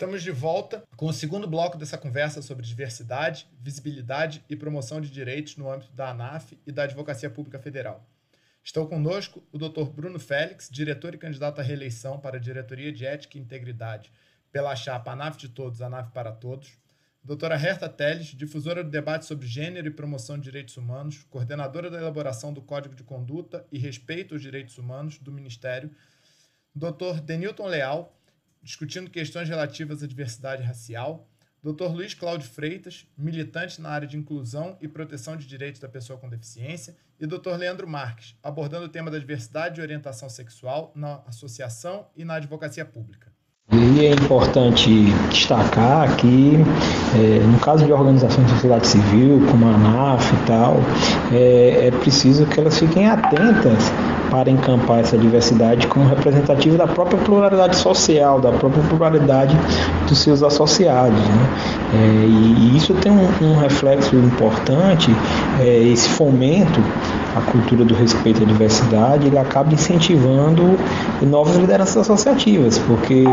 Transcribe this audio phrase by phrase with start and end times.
[0.00, 5.10] Estamos de volta com o segundo bloco dessa conversa sobre diversidade, visibilidade e promoção de
[5.10, 8.02] direitos no âmbito da ANAF e da Advocacia Pública Federal.
[8.64, 9.90] Estou conosco o Dr.
[9.94, 14.10] Bruno Félix, diretor e candidato à reeleição para a Diretoria de Ética e Integridade
[14.50, 16.78] pela chapa ANAF de Todos, ANAF para Todos.
[17.22, 21.98] Doutora Herta Teles, difusora do debate sobre gênero e promoção de direitos humanos, coordenadora da
[21.98, 25.90] elaboração do Código de Conduta e Respeito aos Direitos Humanos do Ministério.
[26.74, 27.20] Dr.
[27.22, 28.16] Denilton Leal,
[28.62, 31.26] discutindo questões relativas à diversidade racial.
[31.62, 31.88] Dr.
[31.88, 36.28] Luiz Cláudio Freitas, militante na área de inclusão e proteção de direitos da pessoa com
[36.28, 36.96] deficiência.
[37.20, 37.56] E Dr.
[37.58, 42.84] Leandro Marques, abordando o tema da diversidade e orientação sexual na associação e na advocacia
[42.84, 43.30] pública.
[43.72, 44.90] E é importante
[45.30, 46.56] destacar que,
[47.14, 50.76] é, no caso de organizações de sociedade civil, como a ANAF e tal,
[51.32, 53.92] é, é preciso que elas fiquem atentas
[54.30, 59.56] para encampar essa diversidade como representativa da própria pluralidade social, da própria pluralidade
[60.08, 61.18] dos seus associados.
[61.18, 61.48] Né?
[61.92, 65.10] É, e, e, isso tem um, um reflexo importante,
[65.60, 66.80] é, esse fomento
[67.36, 70.76] à cultura do respeito à diversidade, ele acaba incentivando
[71.22, 73.24] novas lideranças associativas, porque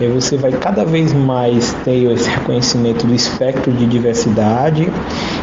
[0.00, 4.92] é, você vai cada vez mais ter esse reconhecimento do espectro de diversidade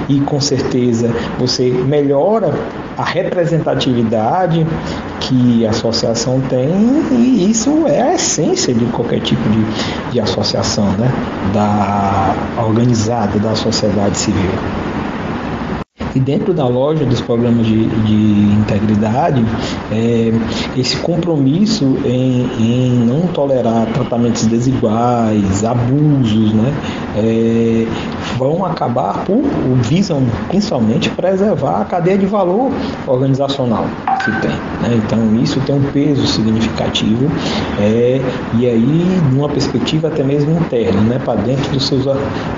[0.08, 2.54] e com certeza você melhora
[2.98, 4.66] a representatividade
[5.20, 6.70] que a associação tem
[7.12, 11.12] e isso é a essência de qualquer tipo de, de associação, né?
[11.54, 14.52] da organizada da sociedade civil.
[16.16, 18.14] E dentro da loja dos programas de, de
[18.54, 19.44] integridade,
[19.92, 20.32] é,
[20.78, 26.74] esse compromisso em, em, não tolerar tratamentos desiguais, abusos, né,
[27.16, 27.86] é,
[28.38, 29.42] vão acabar por,
[29.88, 32.72] visam principalmente preservar a cadeia de valor
[33.08, 33.86] organizacional
[34.24, 34.52] que tem.
[34.52, 35.02] Né?
[35.06, 37.30] Então isso tem um peso significativo
[37.80, 38.22] é,
[38.58, 41.20] e aí numa perspectiva até mesmo interna, né?
[41.24, 42.06] para dentro dos seus,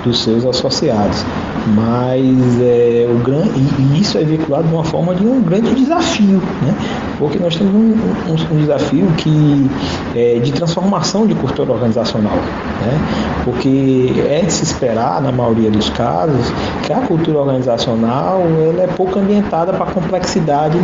[0.03, 1.25] dos seus associados.
[1.67, 5.73] Mas é, o grande, e, e, isso é veiculado de uma forma de um grande
[5.73, 6.76] desafio, né?
[7.17, 7.93] porque nós temos um,
[8.32, 9.70] um, um desafio que
[10.14, 12.99] é de transformação de cultura organizacional, né?
[13.45, 16.52] porque é de se esperar, na maioria dos casos,
[16.86, 20.77] que a cultura organizacional ela é pouco ambientada para a complexidade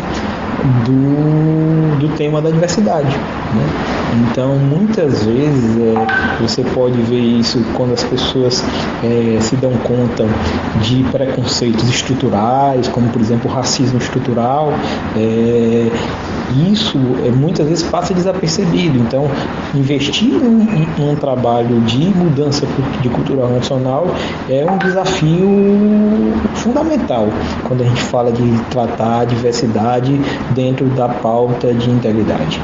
[0.86, 3.08] do, do tema da diversidade.
[3.10, 4.30] Né?
[4.30, 8.64] Então, muitas vezes é, você pode ver isso quando as pessoas
[9.04, 10.26] é, se dão conta
[10.82, 14.74] de preconceitos estruturais, como por exemplo o racismo estrutural.
[15.16, 15.90] É,
[16.72, 18.98] isso é, muitas vezes passa desapercebido.
[19.00, 19.26] Então,
[19.76, 22.66] investir em, em um trabalho de mudança
[23.02, 24.08] de cultura nacional
[24.50, 25.48] é um desafio
[26.56, 27.28] fundamental
[27.68, 30.20] quando a gente fala de tratar a diversidade
[30.54, 32.60] dentro da pauta de integridade.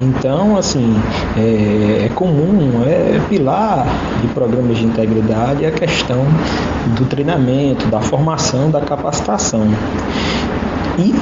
[0.00, 0.94] Então, assim,
[1.36, 3.84] é, é, comum, é pilar
[4.20, 6.24] de programas de integridade a questão
[6.96, 9.66] do treinamento, da formação, da capacitação.
[10.96, 11.12] E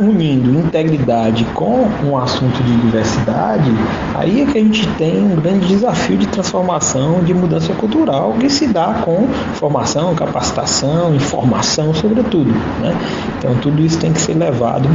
[0.00, 3.70] unindo integridade com um assunto de diversidade,
[4.14, 8.48] aí é que a gente tem um grande desafio de transformação, de mudança cultural que
[8.48, 12.50] se dá com formação, capacitação, informação, sobretudo.
[12.80, 12.96] Né?
[13.38, 14.88] Então tudo isso tem que ser levado,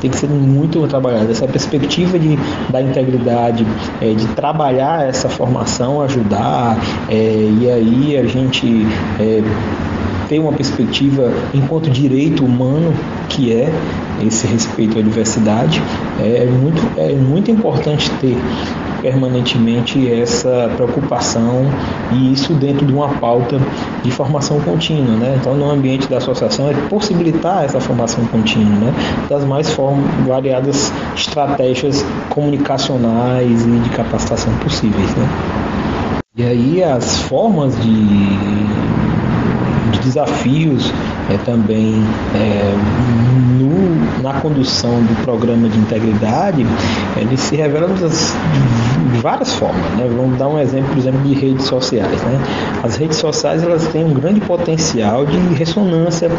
[0.00, 1.30] tem que ser muito trabalhado.
[1.30, 2.38] Essa perspectiva de,
[2.70, 3.66] da integridade,
[4.00, 6.78] é, de trabalhar essa formação, ajudar,
[7.08, 8.86] é, e aí a gente
[9.18, 9.42] é,
[10.28, 12.92] ter uma perspectiva enquanto direito humano
[13.28, 13.70] que é
[14.24, 15.82] esse respeito à diversidade
[16.18, 18.36] é muito é muito importante ter
[19.00, 21.64] permanentemente essa preocupação
[22.12, 23.60] e isso dentro de uma pauta
[24.02, 25.36] de formação contínua, né?
[25.40, 28.94] Então, no ambiente da associação é possibilitar essa formação contínua, né?
[29.28, 29.68] Das mais
[30.26, 35.28] variadas estratégias comunicacionais e de capacitação possíveis, né?
[36.36, 38.75] E aí as formas de
[39.90, 40.92] de desafios
[41.30, 41.94] é, também
[42.34, 42.74] é,
[43.58, 46.66] no, na condução do programa de integridade,
[47.16, 49.84] ele se revela de várias formas.
[49.92, 50.08] Né?
[50.16, 52.22] Vamos dar um exemplo, por exemplo, de redes sociais.
[52.22, 52.40] Né?
[52.82, 56.30] As redes sociais elas têm um grande potencial de ressonância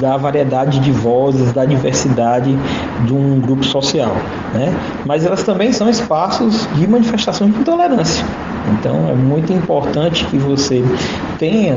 [0.00, 2.56] da variedade de vozes, da diversidade
[3.04, 4.16] de um grupo social.
[4.52, 4.74] Né?
[5.04, 8.24] Mas elas também são espaços de manifestação de intolerância.
[8.78, 10.82] Então é muito importante que você
[11.38, 11.76] tenha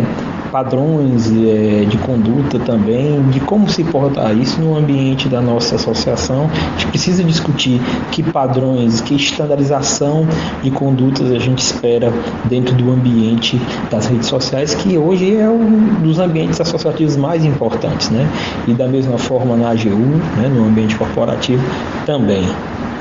[0.51, 6.49] padrões é, de conduta também, de como se portar isso no ambiente da nossa associação.
[6.51, 10.27] A gente precisa discutir que padrões, que estandarização
[10.61, 12.11] de condutas a gente espera
[12.45, 13.59] dentro do ambiente
[13.89, 18.27] das redes sociais, que hoje é um dos ambientes associativos mais importantes, né?
[18.67, 19.89] E da mesma forma na AGU,
[20.37, 21.63] né, no ambiente corporativo,
[22.05, 22.43] também.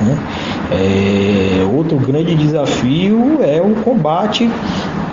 [0.01, 0.17] Né?
[0.71, 4.49] É, outro grande desafio é o combate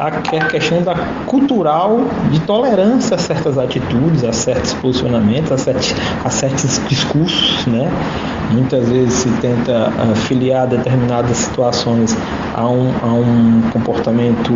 [0.00, 0.10] à
[0.50, 0.94] questão da
[1.26, 2.00] cultural
[2.30, 5.94] de tolerância a certas atitudes, a certos posicionamentos, a certos,
[6.24, 7.90] a certos discursos, né?
[8.50, 12.16] Muitas vezes se tenta afiliar determinadas situações
[12.54, 14.52] a um, a um comportamento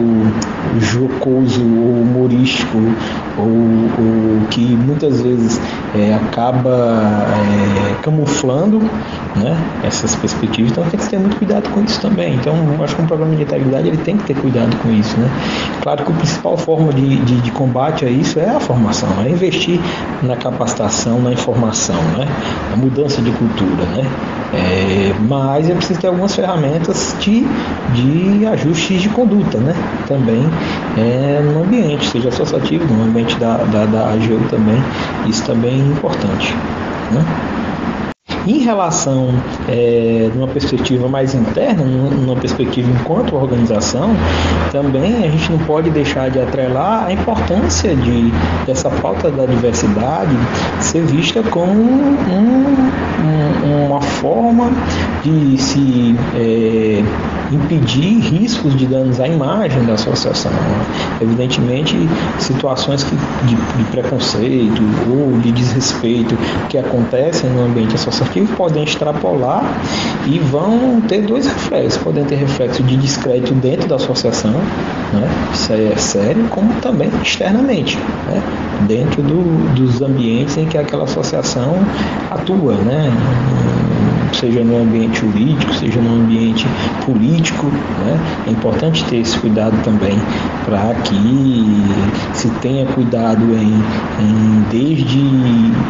[0.78, 2.78] jocoso ou humorístico,
[3.38, 5.60] ou, ou que muitas vezes
[5.94, 8.78] é, acaba é, camuflando
[9.36, 10.72] né, essas perspectivas.
[10.72, 12.34] Então tem que ter muito cuidado com isso também.
[12.34, 15.18] Então acho que um programa de integridade ele tem que ter cuidado com isso.
[15.18, 15.27] Né?
[15.82, 19.30] Claro que a principal forma de, de, de combate a isso é a formação, é
[19.30, 19.80] investir
[20.22, 22.26] na capacitação, na informação, né?
[22.72, 23.84] a mudança de cultura.
[23.86, 24.04] Né?
[24.54, 27.46] É, mas é preciso ter algumas ferramentas de,
[27.94, 29.74] de ajustes de conduta né?
[30.06, 30.44] também
[30.96, 34.82] é, no ambiente, seja associativo, no ambiente da, da, da AGU também,
[35.26, 36.54] isso também é importante.
[37.12, 37.24] Né?
[38.48, 39.28] Em relação,
[39.68, 44.16] é, numa perspectiva mais interna, numa perspectiva enquanto organização,
[44.72, 48.32] também a gente não pode deixar de atrelar a importância de
[48.64, 50.34] dessa pauta da diversidade
[50.80, 52.16] ser vista como um,
[53.66, 54.70] um, uma forma
[55.22, 57.02] de se é,
[57.52, 60.52] impedir riscos de danos à imagem da associação.
[60.52, 60.86] Né?
[61.20, 61.96] Evidentemente,
[62.38, 63.16] situações que,
[63.46, 66.36] de, de, preconceito ou de desrespeito
[66.68, 69.64] que acontecem no ambiente associativo podem extrapolar
[70.26, 72.02] e vão ter dois reflexos.
[72.02, 75.28] Podem ter reflexo de descrédito dentro da associação, né?
[75.52, 78.42] isso aí é sério, como também externamente, né?
[78.86, 81.74] dentro do, dos ambientes em que aquela associação
[82.30, 82.74] atua.
[82.74, 83.10] Né?
[84.36, 86.66] Seja no ambiente jurídico, seja no ambiente
[87.04, 87.66] político.
[87.66, 88.20] Né?
[88.46, 90.18] É importante ter esse cuidado também
[90.64, 91.84] para que
[92.34, 93.82] se tenha cuidado em,
[94.20, 95.18] em desde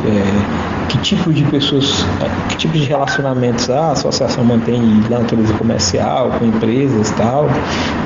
[0.07, 2.05] é, que tipo de pessoas,
[2.49, 4.81] que tipo de relacionamentos a associação mantém
[5.11, 7.47] na natureza comercial, com empresas e tal,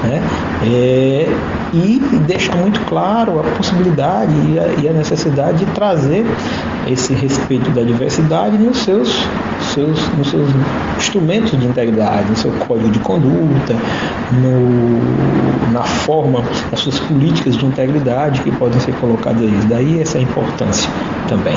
[0.02, 0.22] né?
[0.64, 1.26] É,
[1.72, 6.24] e deixar muito claro a possibilidade e a, e a, necessidade de trazer
[6.86, 9.08] esse respeito da diversidade nos seus,
[9.72, 10.48] seus, nos seus
[10.98, 13.74] instrumentos de integridade, no seu código de conduta,
[14.32, 19.60] no, na forma, nas suas políticas de integridade que podem ser colocadas aí.
[19.68, 20.90] Daí essa importância
[21.26, 21.56] também.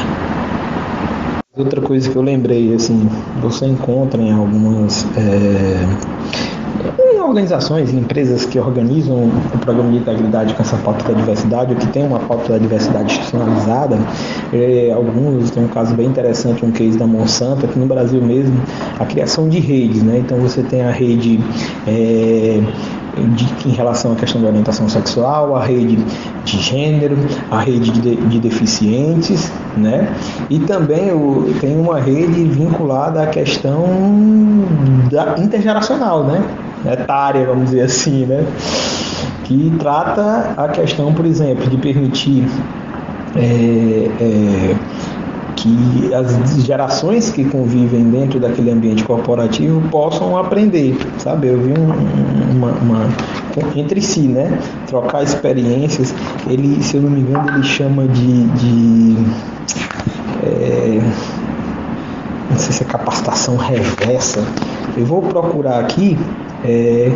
[1.57, 3.09] Outra coisa que eu lembrei, assim,
[3.41, 5.87] você encontra em algumas é,
[6.99, 11.73] em organizações, em empresas que organizam o programa de integridade com essa pauta da diversidade,
[11.73, 13.97] ou que tem uma pauta da diversidade institucionalizada,
[14.53, 18.59] é, alguns, tem um caso bem interessante, um case da Monsanto, aqui no Brasil mesmo,
[18.99, 20.19] a criação de redes, né?
[20.19, 21.39] Então você tem a rede
[21.87, 22.61] é,
[23.15, 25.97] de, em relação à questão da orientação sexual, a rede
[26.43, 27.17] de gênero,
[27.49, 30.13] a rede de, de deficientes, né?
[30.49, 33.85] E também o, tem uma rede vinculada à questão
[35.11, 36.43] da intergeracional, né?
[36.85, 38.45] Etária, vamos dizer assim, né?
[39.43, 42.47] Que trata a questão, por exemplo, de permitir
[43.35, 44.75] é, é,
[45.65, 51.47] que as gerações que convivem dentro daquele ambiente corporativo possam aprender, sabe?
[51.47, 53.09] Eu vi um, uma, uma,
[53.75, 54.59] entre si, né?
[54.85, 56.13] Trocar experiências.
[56.47, 59.17] Ele, se eu não me engano, ele chama de, de
[60.43, 61.01] é,
[62.51, 64.41] não sei se é capacitação reversa.
[64.95, 66.17] Eu vou procurar aqui.
[66.63, 67.11] É,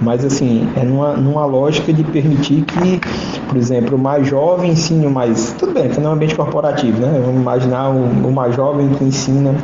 [0.00, 3.00] mas assim, é numa, numa lógica de permitir que,
[3.48, 5.54] por exemplo, o mais jovem ensine o mais.
[5.58, 7.20] Tudo bem, que não é um ambiente corporativo, né?
[7.24, 9.54] Vamos imaginar o, o mais jovem que ensina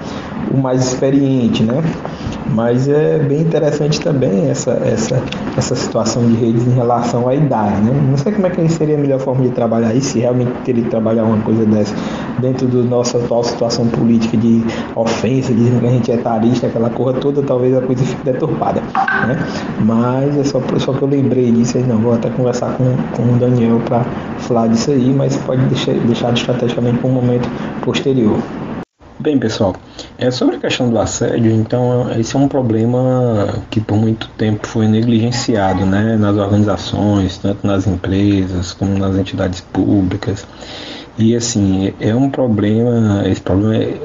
[0.53, 1.83] o mais experiente, né?
[2.55, 5.23] Mas é bem interessante também essa, essa,
[5.57, 7.93] essa situação de redes em relação à idade, né?
[8.09, 10.83] Não sei como é que seria a melhor forma de trabalhar isso, se realmente teria
[10.83, 11.95] que trabalhar uma coisa dessa
[12.39, 14.65] dentro da nossa atual situação política de
[14.97, 18.81] ofensa, dizendo que a gente é etarista, aquela coisa toda, talvez a coisa fique deturpada,
[19.27, 19.47] né?
[19.85, 22.85] Mas é só, só que eu lembrei disso aí, não, vou até conversar com,
[23.17, 24.05] com o Daniel para
[24.39, 27.49] falar disso aí, mas pode deixar, deixar estrategicamente para um momento
[27.83, 28.39] posterior.
[29.21, 29.77] Bem, pessoal,
[30.17, 34.67] é sobre a questão do assédio, então esse é um problema que por muito tempo
[34.67, 40.47] foi negligenciado, né, nas organizações, tanto nas empresas como nas entidades públicas.
[41.19, 43.99] E assim, é um problema, esse problema é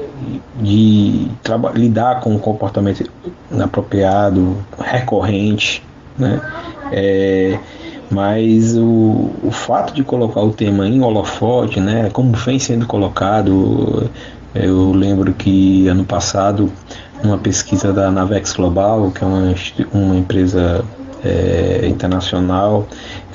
[0.60, 1.30] de
[1.74, 3.10] lidar com um comportamento
[3.50, 5.82] inapropriado, recorrente,
[6.18, 6.42] né?
[6.92, 7.58] É,
[8.10, 14.10] mas o, o fato de colocar o tema em holofote, né, como vem sendo colocado,
[14.64, 16.72] eu lembro que ano passado,
[17.22, 19.54] numa pesquisa da Navex Global, que é uma,
[19.92, 20.84] uma empresa
[21.24, 22.86] é, internacional,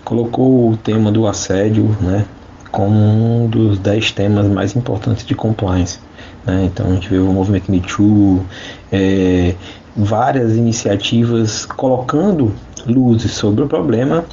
[0.03, 2.25] colocou o tema do assédio né,
[2.71, 5.99] como um dos dez temas mais importantes de compliance.
[6.45, 6.65] Né?
[6.65, 8.43] Então a gente vê o movimento Me Too,
[8.91, 9.55] é,
[9.95, 12.53] várias iniciativas colocando
[12.85, 14.25] luzes sobre o problema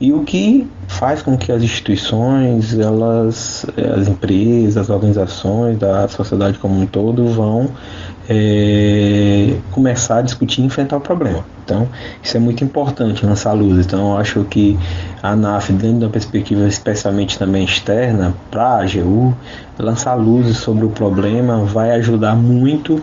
[0.00, 6.58] e o que faz com que as instituições, elas, as empresas, as organizações da sociedade
[6.58, 7.70] como um todo vão
[8.28, 11.44] é, começar a discutir e enfrentar o problema.
[11.64, 11.88] Então,
[12.22, 13.84] isso é muito importante, lançar luz.
[13.84, 14.78] Então, eu acho que
[15.22, 19.34] a ANAF, dentro de uma perspectiva especialmente também externa, para a AGU,
[19.78, 23.02] lançar luzes sobre o problema vai ajudar muito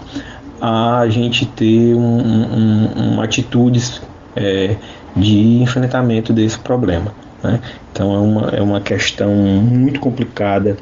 [0.65, 4.01] a gente ter um, um, atitudes
[4.33, 4.77] é,
[5.13, 7.13] de enfrentamento desse problema.
[7.43, 7.59] Né?
[7.91, 10.77] Então é uma, é uma questão muito complicada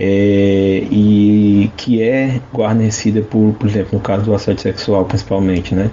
[0.00, 5.90] é, e que é guarnecida por, por exemplo, no caso do assédio sexual principalmente, né?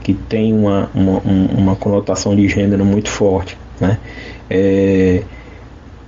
[0.00, 3.58] que tem uma, uma, uma conotação de gênero muito forte.
[3.80, 3.98] Né?
[4.48, 5.24] É,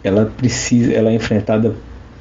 [0.05, 1.75] ela precisa, ela é enfrentada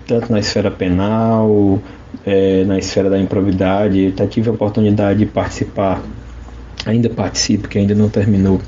[0.07, 1.79] tanto na esfera penal,
[2.25, 4.13] é, na esfera da improvidade.
[4.17, 6.01] Eu tive a oportunidade de participar,
[6.85, 8.59] ainda participo, que ainda não terminou,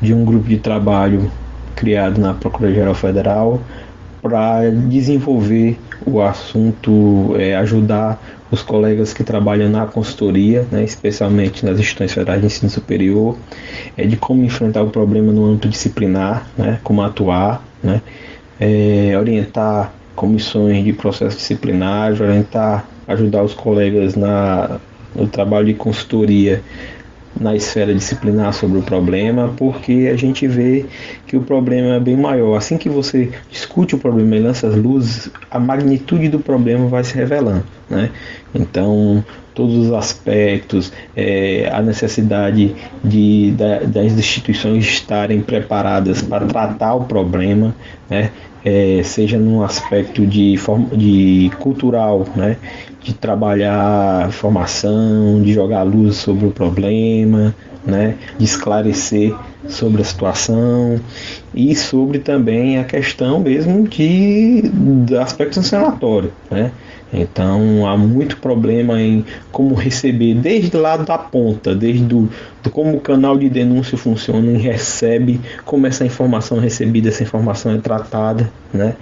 [0.00, 1.30] de um grupo de trabalho
[1.74, 3.60] criado na Procuradoria-Geral Federal
[4.20, 11.78] para desenvolver o assunto, é, ajudar os colegas que trabalham na consultoria, né, especialmente nas
[11.78, 13.36] instituições federais de ensino superior,
[13.96, 18.00] é, de como enfrentar o problema no âmbito disciplinar, né, como atuar, né,
[18.58, 24.78] é, orientar comissões de processo disciplinar, orientar, ajudar os colegas na,
[25.16, 26.62] no trabalho de consultoria
[27.40, 30.84] na esfera disciplinar sobre o problema, porque a gente vê
[31.26, 32.56] que o problema é bem maior.
[32.56, 37.04] Assim que você discute o problema e lança as luzes, a magnitude do problema vai
[37.04, 37.64] se revelando.
[37.88, 38.10] Né?
[38.54, 39.24] Então,
[39.54, 42.74] todos os aspectos, é, a necessidade
[43.04, 47.74] de, da, das instituições estarem preparadas para tratar o problema,
[48.08, 48.30] né?
[48.64, 50.56] É, seja num aspecto de,
[50.92, 52.56] de cultural, né?
[53.02, 59.34] De trabalhar formação, de jogar luz sobre o problema, né, de esclarecer
[59.66, 61.00] sobre a situação
[61.54, 66.72] e sobre também a questão mesmo de do aspecto sancionatório, né?
[67.12, 72.28] Então há muito problema em como receber desde lá da ponta, desde do,
[72.62, 77.72] do como o canal de denúncia funciona e recebe, como essa informação recebida, essa informação
[77.72, 78.94] é tratada, né?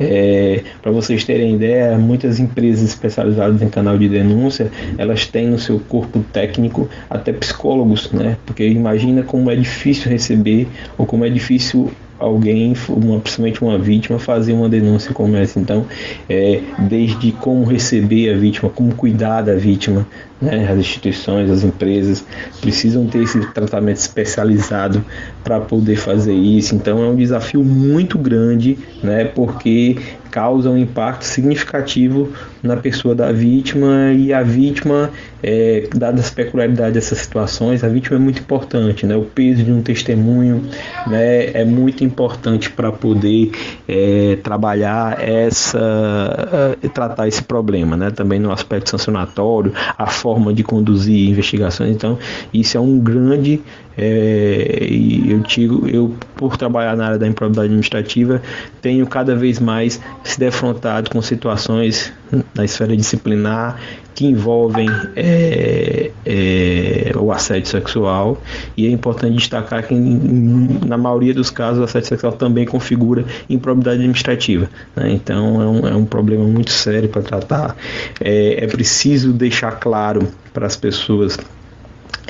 [0.00, 5.58] É, Para vocês terem ideia, muitas empresas especializadas em canal de denúncia, elas têm no
[5.58, 8.36] seu corpo técnico até psicólogos, né?
[8.46, 10.66] Porque imagina como é difícil receber
[10.96, 11.90] ou como é difícil
[12.20, 15.58] alguém, uma, principalmente uma vítima, fazer uma denúncia como essa.
[15.58, 15.86] Então,
[16.28, 20.06] é, desde como receber a vítima, como cuidar da vítima,
[20.40, 20.68] né?
[20.70, 22.24] as instituições, as empresas
[22.60, 25.04] precisam ter esse tratamento especializado
[25.44, 26.74] para poder fazer isso.
[26.74, 29.24] Então, é um desafio muito grande, né?
[29.24, 29.96] porque
[30.30, 32.32] causa um impacto significativo
[32.62, 35.10] na pessoa da vítima e a vítima,
[35.42, 39.16] é, dadas as peculiaridades dessas situações, a vítima é muito importante, né?
[39.16, 40.62] O peso de um testemunho,
[41.06, 43.50] né, é muito importante para poder
[43.88, 48.10] é, trabalhar essa, uh, tratar esse problema, né?
[48.10, 51.94] Também no aspecto sancionatório, a forma de conduzir investigações.
[51.94, 52.18] Então,
[52.52, 53.60] isso é um grande
[54.02, 58.40] é, e eu digo, eu por trabalhar na área da improbidade administrativa,
[58.80, 62.10] tenho cada vez mais se defrontado com situações
[62.54, 63.78] na esfera disciplinar
[64.14, 68.40] que envolvem é, é, o assédio sexual
[68.74, 73.96] e é importante destacar que na maioria dos casos o assédio sexual também configura improbidade
[73.96, 74.70] administrativa.
[74.96, 75.10] Né?
[75.12, 77.76] Então é um, é um problema muito sério para tratar.
[78.18, 81.38] É, é preciso deixar claro para as pessoas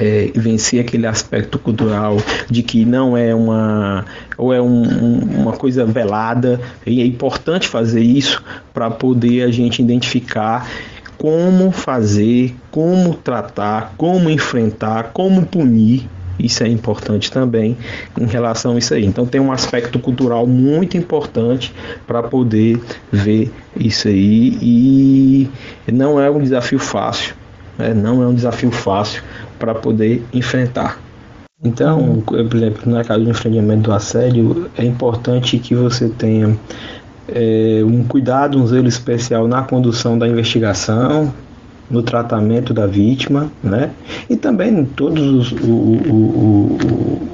[0.00, 2.16] é, vencer aquele aspecto cultural
[2.48, 4.04] de que não é uma
[4.36, 4.82] ou é um,
[5.40, 8.42] uma coisa velada e é importante fazer isso
[8.72, 10.68] para poder a gente identificar
[11.18, 16.08] como fazer, como tratar, como enfrentar, como punir
[16.42, 17.76] isso é importante também
[18.18, 19.04] em relação a isso aí.
[19.04, 21.72] Então tem um aspecto cultural muito importante
[22.06, 22.80] para poder
[23.12, 25.50] ver isso aí e
[25.92, 27.34] não é um desafio fácil,
[27.78, 27.92] né?
[27.92, 29.22] não é um desafio fácil
[29.60, 30.98] para poder enfrentar.
[31.62, 36.58] Então, por exemplo, na caso do enfrentamento do assédio, é importante que você tenha
[37.28, 41.32] é, um cuidado, um zelo especial na condução da investigação,
[41.90, 43.90] no tratamento da vítima, né?
[44.30, 45.54] E também todos os,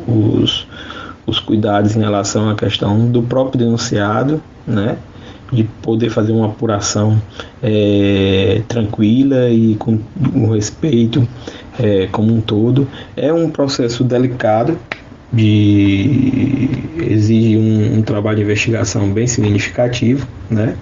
[0.09, 0.67] os,
[1.25, 4.97] os cuidados em relação à questão do próprio denunciado, né?
[5.53, 7.21] de poder fazer uma apuração
[7.63, 9.99] é, tranquila e com,
[10.33, 11.27] com respeito
[11.79, 12.89] é, como um todo.
[13.17, 14.79] É um processo delicado,
[15.33, 16.69] de
[17.03, 20.77] exige um, um, trabalho de investigação bem significativo, né?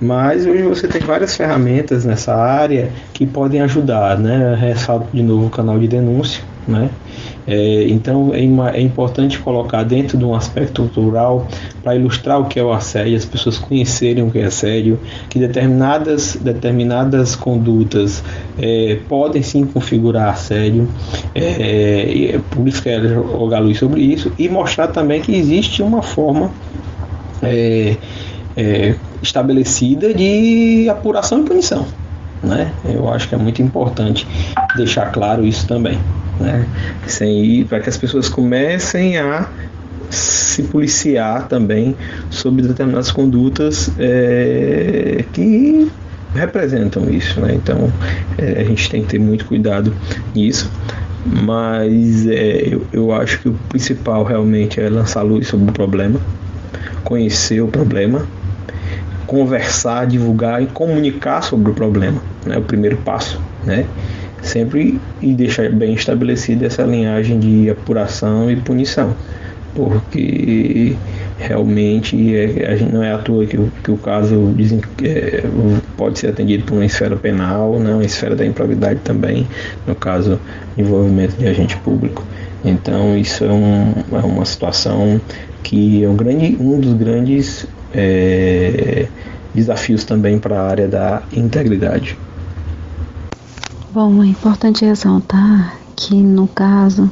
[0.00, 4.56] Mas hoje você tem várias ferramentas nessa área que podem ajudar, né?
[4.58, 6.90] Ressalto de novo o canal de denúncia, né?
[7.46, 11.48] É, então é, uma, é, importante colocar dentro de um aspecto cultural
[11.82, 14.98] para ilustrar o que é o assédio, as pessoas conhecerem o que é assédio,
[15.28, 18.22] que determinadas, determinadas condutas
[18.58, 20.88] é, podem sim configurar assédio,
[21.34, 26.50] é, por isso que jogar luz sobre isso, e mostrar também que existe uma forma
[27.42, 27.96] é,
[28.56, 31.86] é, estabelecida de apuração e punição.
[32.42, 32.72] Né?
[32.84, 34.26] Eu acho que é muito importante
[34.76, 35.98] deixar claro isso também
[36.40, 36.66] né?
[37.68, 39.48] Para que as pessoas comecem a
[40.08, 41.94] se policiar também
[42.30, 45.88] sobre determinadas condutas é, que
[46.34, 47.54] representam isso, né?
[47.54, 47.92] Então
[48.38, 49.94] é, a gente tem que ter muito cuidado
[50.34, 50.70] nisso,
[51.24, 56.18] mas é, eu, eu acho que o principal realmente é lançar luz sobre o problema,
[57.04, 58.26] conhecer o problema,
[59.30, 62.58] conversar, divulgar e comunicar sobre o problema, né?
[62.58, 63.86] O primeiro passo, né?
[64.42, 69.14] sempre e deixar bem estabelecida essa linhagem de apuração e punição,
[69.74, 70.96] porque
[71.38, 75.44] realmente é, não é à toa que o, que o caso dizem, é,
[75.96, 79.46] pode ser atendido por uma esfera penal, né, uma esfera da improbidade também,
[79.86, 80.40] no caso
[80.76, 82.24] envolvimento de agente público.
[82.64, 85.20] Então isso é, um, é uma situação
[85.62, 89.08] que é um, grande, um dos grandes é,
[89.54, 92.18] desafios também para a área da integridade.
[93.92, 97.10] Bom, é importante ressaltar que no caso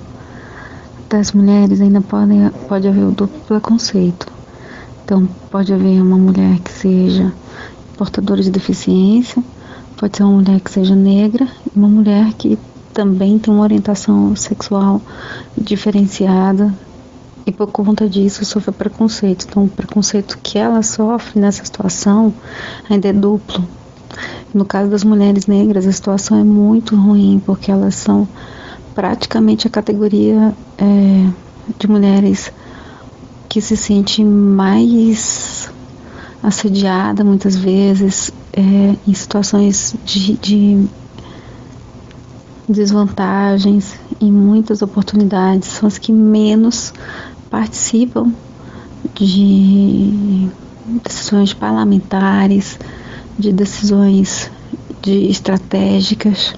[1.08, 4.26] das mulheres ainda podem, pode haver o duplo preconceito.
[5.04, 7.32] Então, pode haver uma mulher que seja
[7.96, 9.42] portadora de deficiência,
[9.96, 12.58] pode ser uma mulher que seja negra uma mulher que
[12.92, 15.00] também tem uma orientação sexual
[15.56, 16.72] diferenciada
[17.48, 19.46] e por conta disso sofre preconceito.
[19.48, 22.32] Então, o preconceito que ela sofre nessa situação
[22.90, 23.66] ainda é duplo.
[24.52, 28.28] No caso das mulheres negras, a situação é muito ruim, porque elas são
[28.94, 31.30] praticamente a categoria é,
[31.78, 32.52] de mulheres
[33.48, 35.70] que se sente mais
[36.42, 40.86] assediada muitas vezes é, em situações de, de
[42.68, 46.92] desvantagens em muitas oportunidades são as que menos
[47.50, 48.32] participam
[49.14, 50.48] de
[51.04, 52.78] decisões parlamentares
[53.38, 54.50] de decisões
[55.00, 56.54] de estratégicas.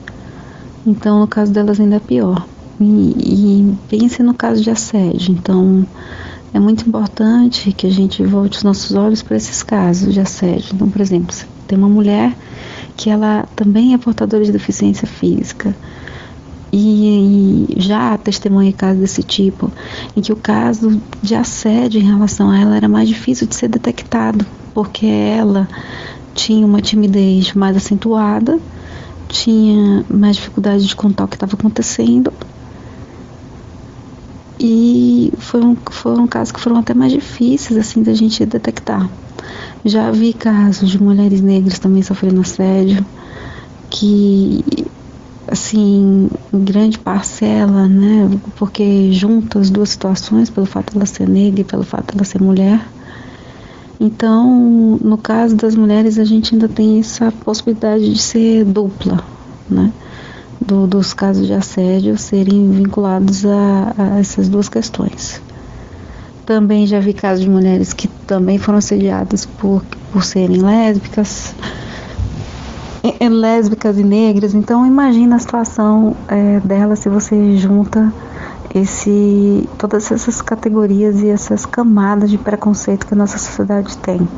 [0.86, 2.46] Então, no caso delas ainda é pior.
[2.80, 5.32] E, e pense no caso de assédio.
[5.32, 5.86] Então,
[6.54, 10.70] é muito importante que a gente volte os nossos olhos para esses casos de assédio.
[10.74, 11.36] Então, por exemplo,
[11.68, 12.34] tem uma mulher
[12.96, 15.76] que ela também é portadora de deficiência física
[16.72, 19.70] e já testemunhei casos desse tipo,
[20.16, 23.68] em que o caso de assédio em relação a ela era mais difícil de ser
[23.68, 25.68] detectado, porque ela
[26.34, 28.58] tinha uma timidez mais acentuada,
[29.28, 32.32] tinha mais dificuldade de contar o que estava acontecendo.
[34.58, 39.08] E foram, foram casos que foram até mais difíceis assim da gente detectar.
[39.84, 43.04] Já vi casos de mulheres negras também sofrendo assédio,
[43.88, 44.62] que
[45.46, 51.60] assim, grande parcela, né, porque junta as duas situações, pelo fato de ela ser negra
[51.60, 52.80] e pelo fato de ela ser mulher,
[54.00, 59.22] então, no caso das mulheres, a gente ainda tem essa possibilidade de ser dupla,
[59.68, 59.92] né?
[60.58, 65.42] Do, dos casos de assédio serem vinculados a, a, essas duas questões.
[66.46, 71.54] Também já vi casos de mulheres que também foram assediadas por, por serem lésbicas,
[73.30, 74.54] lésbicas e negras.
[74.54, 78.12] Então, imagina a situação é, dela se você junta
[78.74, 84.28] esse, todas essas categorias e essas camadas de preconceito que a nossa sociedade tem.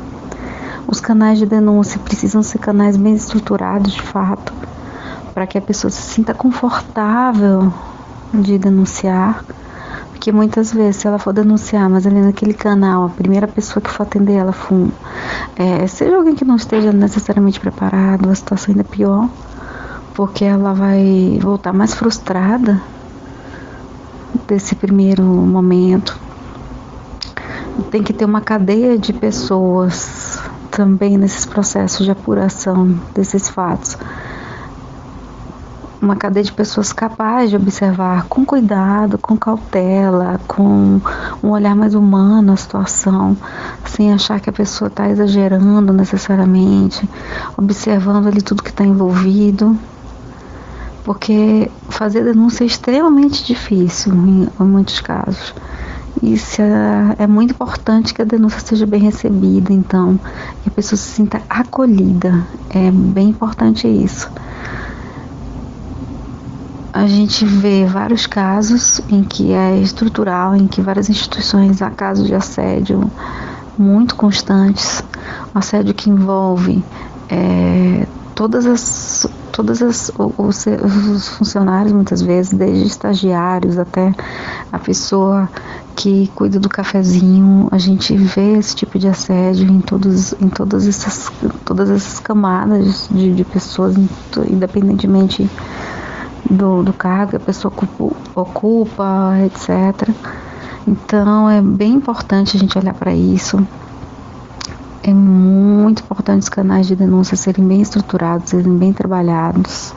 [0.87, 4.53] Os canais de denúncia precisam ser canais bem estruturados, de fato,
[5.33, 7.71] para que a pessoa se sinta confortável
[8.33, 9.45] de denunciar,
[10.23, 13.89] porque muitas vezes, se ela for denunciar, mas ali naquele canal, a primeira pessoa que
[13.89, 14.87] for atender ela for,
[15.53, 19.27] é, seja alguém que não esteja necessariamente preparado, a situação ainda é pior,
[20.13, 22.81] porque ela vai voltar mais frustrada
[24.47, 26.17] desse primeiro momento.
[27.91, 30.39] Tem que ter uma cadeia de pessoas
[30.71, 33.97] também nesses processos de apuração desses fatos.
[36.03, 40.99] Uma cadeia de pessoas capazes de observar com cuidado, com cautela, com
[41.41, 43.37] um olhar mais humano a situação,
[43.85, 47.09] sem achar que a pessoa está exagerando necessariamente,
[47.55, 49.77] observando ali tudo que está envolvido
[51.03, 55.53] porque fazer denúncia é extremamente difícil em, em muitos casos.
[56.21, 60.19] isso é, é, muito importante que a denúncia seja bem recebida, então,
[60.61, 62.45] que a pessoa se sinta acolhida.
[62.69, 64.29] É bem importante isso.
[66.93, 72.27] A gente vê vários casos em que é estrutural, em que várias instituições há casos
[72.27, 73.11] de assédio
[73.75, 75.03] muito constantes,
[75.55, 76.85] um assédio que envolve
[77.29, 84.13] é, todas as todas as os, os, funcionários muitas vezes desde estagiários até
[84.71, 85.49] a pessoa
[85.95, 87.67] que cuida do cafezinho.
[87.71, 91.31] A gente vê esse tipo de assédio em todos em todas essas
[91.65, 93.95] todas essas camadas de, de pessoas
[94.47, 95.49] independentemente
[96.53, 97.73] do, do cargo que a pessoa
[98.35, 100.09] ocupa, etc
[100.85, 103.65] então é bem importante a gente olhar para isso
[105.03, 109.93] é muito importante os canais de denúncia serem bem estruturados, serem bem trabalhados.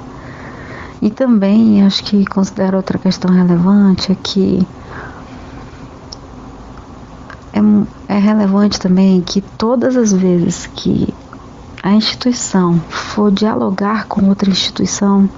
[1.00, 4.66] E também acho que considero outra questão relevante é que
[7.52, 11.14] é, é relevante também que todas as vezes que
[11.82, 15.30] a instituição for dialogar com outra instituição,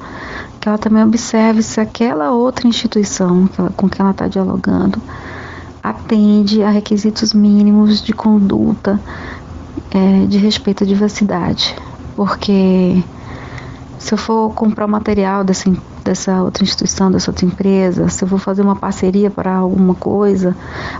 [0.60, 5.00] que ela também observe se aquela outra instituição com que ela está dialogando
[5.82, 9.00] atende a requisitos mínimos de conduta
[9.90, 11.74] é, de respeito à diversidade,
[12.14, 13.02] porque
[13.98, 15.72] se eu for comprar material dessa,
[16.04, 20.56] dessa outra instituição, dessa outra empresa, se eu for fazer uma parceria para alguma coisa,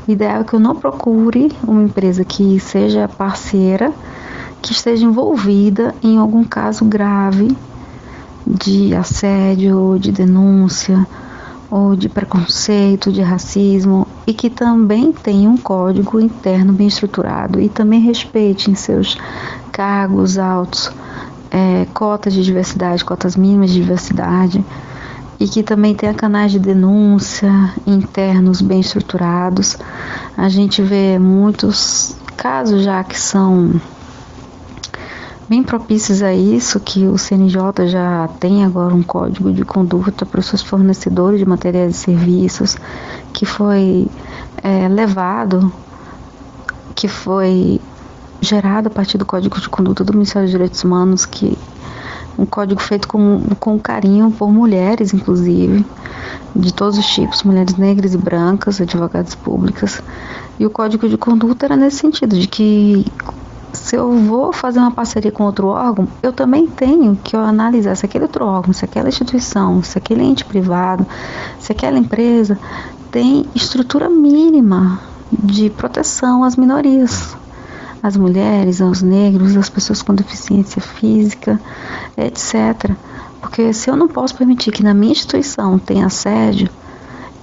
[0.07, 3.93] o ideal é que eu não procure uma empresa que seja parceira,
[4.63, 7.57] que esteja envolvida em algum caso grave
[8.49, 11.07] de assédio, de denúncia
[11.71, 17.69] ou de preconceito, de racismo e que também tenha um código interno bem estruturado e
[17.69, 19.19] também respeite em seus
[19.71, 20.91] cargos altos
[21.51, 24.65] é, cotas de diversidade, cotas mínimas de diversidade
[25.39, 27.53] e que também tenha canais de denúncia
[27.87, 29.77] internos bem estruturados.
[30.37, 33.81] A gente vê muitos casos já que são
[35.49, 40.41] bem propícios a isso, que o CNJ já tem agora um código de conduta para
[40.41, 42.77] os seus fornecedores de materiais e serviços,
[43.33, 44.07] que foi
[44.63, 45.73] é, levado,
[46.95, 47.81] que foi
[48.41, 51.57] gerado a partir do Código de Conduta do Ministério dos Direitos Humanos, que
[52.39, 55.85] um código feito com, com carinho por mulheres, inclusive,
[56.55, 60.01] de todos os tipos, mulheres negras e brancas, advogadas públicas.
[60.59, 63.05] E o código de conduta era nesse sentido, de que
[63.73, 68.07] se eu vou fazer uma parceria com outro órgão, eu também tenho que analisar se
[68.07, 71.07] aquele outro órgão, se aquela instituição, se aquele ente privado,
[71.59, 72.59] se aquela empresa
[73.11, 75.01] tem estrutura mínima
[75.33, 77.37] de proteção às minorias,
[78.03, 81.61] às mulheres, aos negros, às pessoas com deficiência física,
[82.17, 82.91] etc.
[83.41, 86.69] Porque se eu não posso permitir que na minha instituição tenha assédio,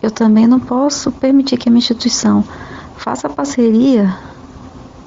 [0.01, 2.43] eu também não posso permitir que a minha instituição
[2.97, 4.15] faça parceria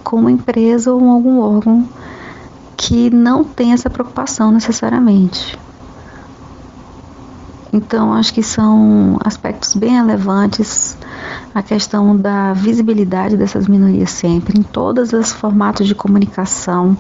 [0.09, 1.87] com uma empresa ou algum órgão
[2.79, 5.59] que não tem essa preocupação necessariamente.
[7.71, 10.97] Então, acho que são aspectos bem relevantes
[11.55, 16.97] a questão da visibilidade dessas minorias sempre, em todos os formatos de comunicação,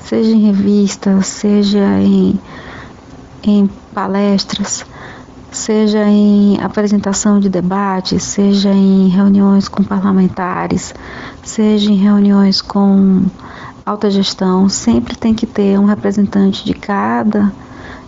[0.00, 2.38] seja em revistas, seja em,
[3.42, 4.84] em palestras,
[5.56, 10.94] seja em apresentação de debates, seja em reuniões com parlamentares,
[11.42, 13.24] seja em reuniões com
[13.84, 17.52] alta gestão, sempre tem que ter um representante de cada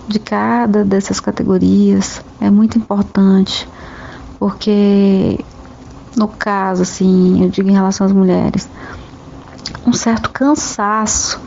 [0.06, 2.22] de cada dessas categorias.
[2.40, 3.68] É muito importante,
[4.38, 5.38] porque
[6.16, 8.68] no caso assim, eu digo em relação às mulheres,
[9.86, 11.40] um certo cansaço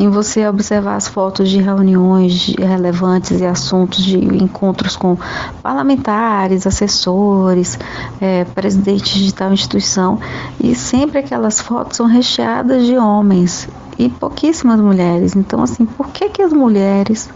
[0.00, 5.18] em você observar as fotos de reuniões relevantes e assuntos de encontros com
[5.62, 7.78] parlamentares, assessores,
[8.18, 10.18] é, presidentes de tal instituição,
[10.58, 15.36] e sempre aquelas fotos são recheadas de homens e pouquíssimas mulheres.
[15.36, 17.28] Então, assim, por que, que as mulheres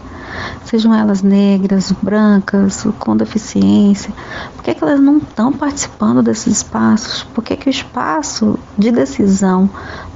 [0.65, 4.11] sejam elas negras, brancas, com deficiência,
[4.55, 7.21] por que, que elas não estão participando desses espaços?
[7.25, 9.69] Por que, que o espaço de decisão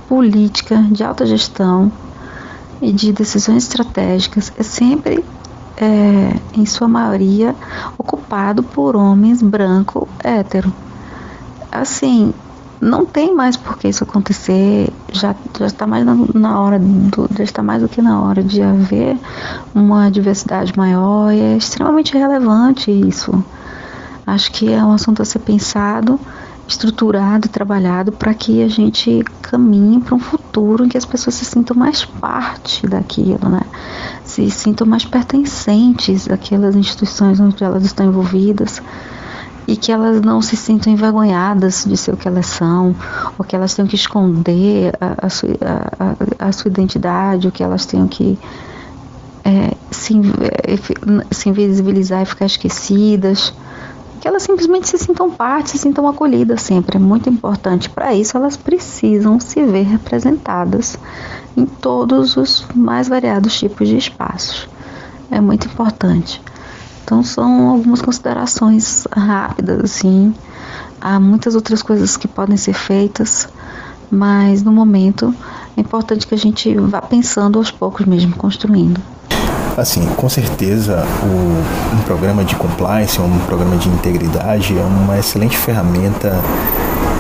[0.08, 1.92] política, de alta gestão,
[2.82, 5.24] e de decisões estratégicas é sempre,
[5.78, 7.56] é, em sua maioria,
[7.98, 10.74] ocupado por homens branco hétero.
[11.72, 12.34] Assim,
[12.82, 17.30] não tem mais por que isso acontecer, já já está mais na, na, hora do,
[17.38, 19.18] já está mais do que na hora de haver
[19.76, 23.44] uma diversidade maior e é extremamente relevante isso.
[24.26, 26.20] Acho que é um assunto a ser pensado
[26.70, 31.44] estruturado trabalhado para que a gente caminhe para um futuro em que as pessoas se
[31.44, 33.62] sintam mais parte daquilo, né?
[34.24, 38.82] Se sintam mais pertencentes àquelas instituições onde elas estão envolvidas
[39.68, 42.96] e que elas não se sintam envergonhadas de ser o que elas são,
[43.38, 45.50] ou que elas tenham que esconder a, a, sua,
[46.40, 48.38] a, a sua identidade, ou que elas tenham que
[49.44, 50.14] é, se,
[51.32, 53.54] se invisibilizar e ficar esquecidas
[54.20, 56.98] que elas simplesmente se sintam parte, se sintam acolhidas sempre.
[56.98, 57.90] É muito importante.
[57.90, 60.98] Para isso, elas precisam se ver representadas
[61.56, 64.68] em todos os mais variados tipos de espaços.
[65.32, 66.42] É muito importante.
[67.04, 70.34] Então, são algumas considerações rápidas, assim.
[71.02, 73.48] Há muitas outras coisas que podem ser feitas,
[74.12, 75.34] mas no momento
[75.78, 79.02] é importante que a gente vá pensando aos poucos mesmo, construindo.
[79.78, 85.58] Assim, com certeza, o, um programa de compliance, um programa de integridade é uma excelente
[85.58, 86.34] ferramenta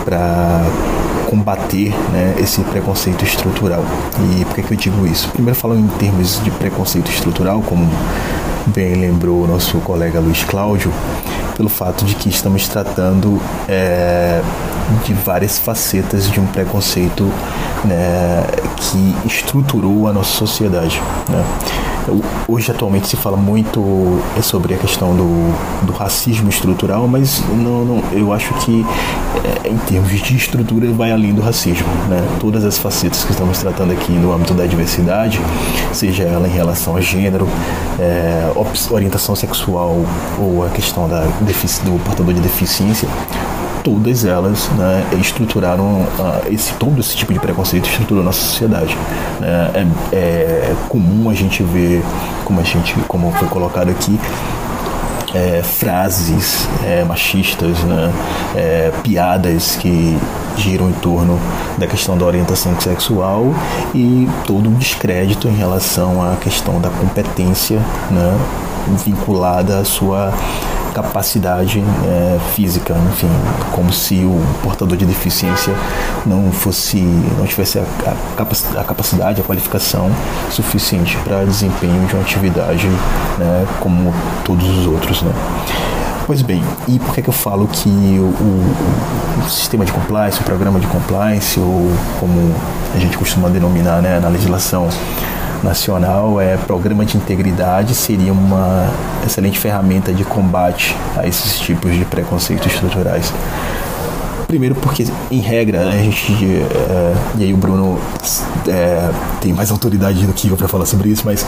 [0.03, 0.63] para
[1.29, 3.83] combater né, esse preconceito estrutural.
[4.19, 5.29] E por que, que eu digo isso?
[5.29, 7.87] Primeiro, falando em termos de preconceito estrutural, como
[8.67, 10.91] bem lembrou o nosso colega Luiz Cláudio,
[11.55, 14.41] pelo fato de que estamos tratando é,
[15.05, 17.31] de várias facetas de um preconceito
[17.85, 18.43] né,
[18.77, 21.01] que estruturou a nossa sociedade.
[21.29, 21.43] Né?
[22.47, 27.85] Hoje, atualmente, se fala muito é sobre a questão do, do racismo estrutural, mas não,
[27.85, 28.85] não, eu acho que,
[29.63, 31.87] é, em termos de estrutura, vai além do racismo.
[32.07, 32.25] Né?
[32.39, 35.39] Todas as facetas que estamos tratando aqui no âmbito da diversidade,
[35.93, 37.47] seja ela em relação a gênero,
[37.99, 38.51] é,
[38.89, 40.03] orientação sexual
[40.39, 43.07] ou a questão da, do portador de deficiência,
[43.83, 48.97] todas elas né, estruturaram uh, esse todo esse tipo de preconceito estruturou nossa sociedade.
[49.39, 49.87] Né?
[50.11, 52.03] É, é, comum a gente ver,
[52.45, 54.19] como a gente, como foi colocado aqui,
[55.33, 58.11] é, frases é, machistas, né?
[58.55, 60.17] É, piadas que
[60.57, 61.39] giram em torno
[61.77, 63.53] da questão da orientação sexual
[63.93, 67.79] e todo o descrédito em relação à questão da competência
[68.11, 68.37] né?
[69.05, 70.33] vinculada à sua
[70.93, 73.29] capacidade é, física, enfim,
[73.71, 75.73] como se o portador de deficiência
[76.25, 76.97] não fosse,
[77.37, 77.83] não tivesse a,
[78.77, 80.11] a capacidade, a qualificação
[80.49, 82.87] suficiente para desempenho de uma atividade,
[83.37, 85.31] né, como todos os outros, né.
[86.29, 90.43] Pois bem, e por que, que eu falo que o, o, sistema de compliance, o
[90.43, 92.53] programa de compliance, ou como
[92.95, 94.87] a gente costuma denominar né, na legislação
[95.63, 98.89] nacional, é, programa de integridade seria uma
[99.25, 103.33] excelente ferramenta de combate a esses tipos de preconceitos estruturais.
[104.49, 107.99] Primeiro porque, em regra, a gente, é, e aí o Bruno
[108.67, 111.45] é, tem mais autoridade do que eu para falar sobre isso, mas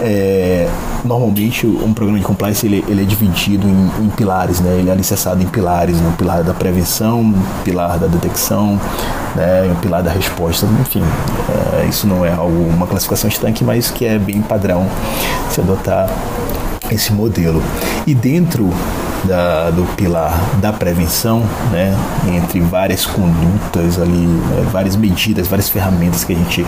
[0.00, 0.68] é,
[1.04, 4.76] normalmente um programa de compliance ele, ele é dividido em, em, pilares, né?
[4.76, 6.14] ele é alicerçado em pilares, no né?
[6.18, 8.72] pilar da prevenção, pilar da detecção,
[9.36, 9.76] né?
[9.80, 11.04] pilar da resposta, enfim,
[11.80, 14.88] é, isso não é algo, uma classificação estanque, mas que é bem padrão
[15.48, 16.10] se adotar
[16.90, 17.62] esse modelo.
[18.04, 18.68] E dentro
[19.24, 21.94] da, do pilar da prevenção, né,
[22.34, 26.66] entre várias condutas ali, né, várias medidas, várias ferramentas que a gente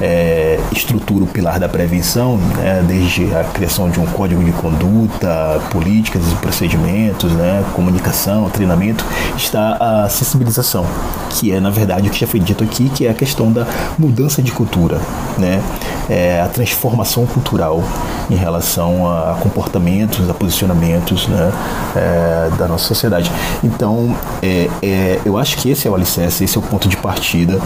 [0.00, 5.60] é, estrutura o pilar da prevenção, né, desde a criação de um código de conduta,
[5.70, 9.04] políticas e procedimentos, né, comunicação, treinamento,
[9.36, 10.86] está a sensibilização,
[11.30, 13.66] que é na verdade o que já foi dito aqui, que é a questão da
[13.98, 15.00] mudança de cultura,
[15.36, 15.62] né,
[16.08, 17.82] é, a transformação cultural
[18.30, 21.52] em relação a comportamentos, a posicionamentos, né,
[21.96, 23.30] é, da nossa sociedade.
[23.62, 26.96] Então, é, é, eu acho que esse é o alicerce, esse é o ponto de
[26.96, 27.60] partida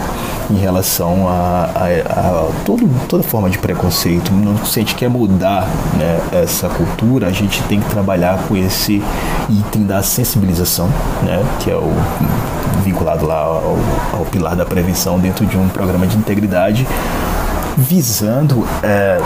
[0.49, 4.31] em relação a, a, a todo, toda forma de preconceito.
[4.65, 9.01] Se a gente quer mudar né, essa cultura, a gente tem que trabalhar com esse
[9.49, 10.87] item da sensibilização,
[11.21, 11.93] né, que é o
[12.83, 13.77] vinculado lá ao,
[14.13, 16.85] ao pilar da prevenção dentro de um programa de integridade
[17.77, 19.19] visando é,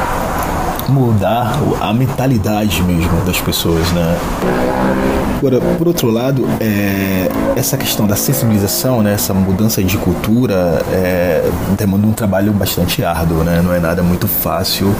[0.89, 4.17] mudar a mentalidade mesmo das pessoas, né?
[5.37, 11.47] Agora, por outro lado, é, essa questão da sensibilização, né, essa mudança de cultura, é,
[11.77, 13.61] demanda um trabalho bastante árduo, né?
[13.63, 14.93] Não é nada muito fácil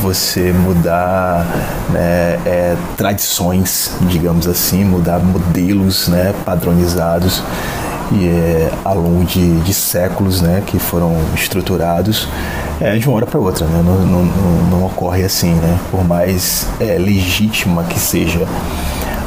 [0.00, 1.46] você mudar
[1.90, 7.42] né, é, tradições, digamos assim, mudar modelos né, padronizados
[8.12, 12.28] e é, ao longo de, de séculos né, que foram estruturados
[12.80, 13.82] é, de uma hora para outra, né?
[13.84, 14.24] não, não,
[14.70, 15.78] não, ocorre assim, né?
[15.90, 18.46] por mais é, legítima que seja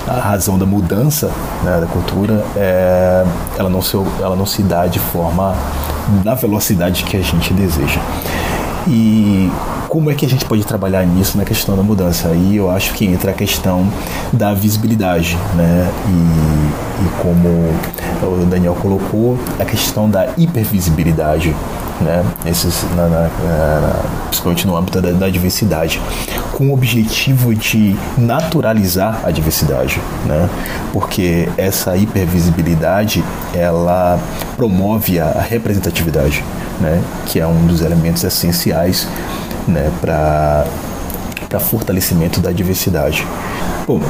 [0.07, 1.31] a razão da mudança
[1.63, 3.25] né, da cultura, é,
[3.57, 5.55] ela, não se, ela não se dá de forma
[6.23, 7.99] na velocidade que a gente deseja.
[8.87, 9.49] E
[9.87, 12.29] como é que a gente pode trabalhar nisso na questão da mudança?
[12.29, 13.87] Aí eu acho que entra a questão
[14.33, 15.91] da visibilidade, né?
[16.07, 17.47] E, e como
[18.23, 21.55] o Daniel colocou, a questão da hipervisibilidade
[22.01, 25.99] né, esses, na, na, na, principalmente no âmbito da, da, diversidade,
[26.53, 30.49] com o objetivo de naturalizar a diversidade, né,
[30.93, 34.19] porque essa hipervisibilidade ela
[34.55, 36.43] promove a representatividade,
[36.79, 39.07] né, que é um dos elementos essenciais
[39.67, 40.65] né, para
[41.47, 43.25] para fortalecimento da diversidade.
[43.87, 44.01] Bom,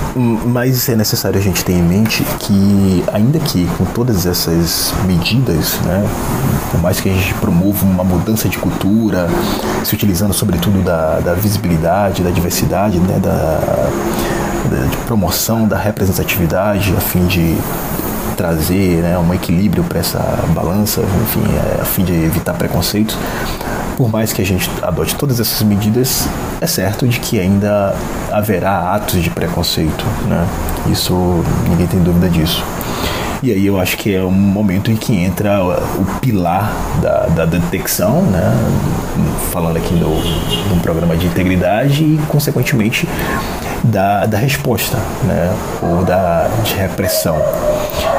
[0.45, 5.79] mas é necessário a gente ter em mente que, ainda que com todas essas medidas,
[5.85, 6.03] né,
[6.71, 9.27] por mais que a gente promova uma mudança de cultura,
[9.83, 13.59] se utilizando sobretudo da, da visibilidade, da diversidade, né, da,
[14.67, 17.55] da promoção da representatividade, a fim de
[18.35, 20.19] trazer né, um equilíbrio para essa
[20.55, 23.17] balança, enfim, é, a fim de evitar preconceitos,
[23.97, 26.29] por mais que a gente adote todas essas medidas,
[26.61, 27.95] é certo de que ainda
[28.31, 30.47] haverá atos de preconceito, né?
[30.89, 32.63] Isso ninguém tem dúvida disso.
[33.41, 37.45] E aí eu acho que é um momento em que entra o pilar da, da
[37.45, 38.51] detecção, né?
[39.51, 40.09] falando aqui do,
[40.73, 43.07] um programa de integridade e, consequentemente,
[43.83, 45.55] da, da resposta, né?
[45.83, 47.37] ou da de repressão.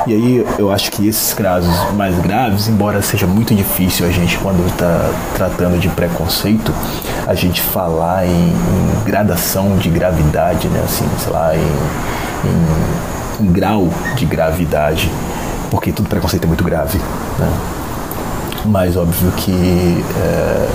[0.09, 4.39] E aí eu acho que esses casos mais graves, embora seja muito difícil a gente,
[4.39, 6.73] quando está tratando de preconceito,
[7.27, 10.81] a gente falar em, em, gradação de gravidade, né?
[10.83, 11.61] assim, sei lá, em,
[13.43, 15.13] em um grau de gravidade,
[15.71, 16.97] porque todo preconceito é muito grave.
[17.39, 17.59] Né?
[18.65, 20.69] Mas óbvio que é,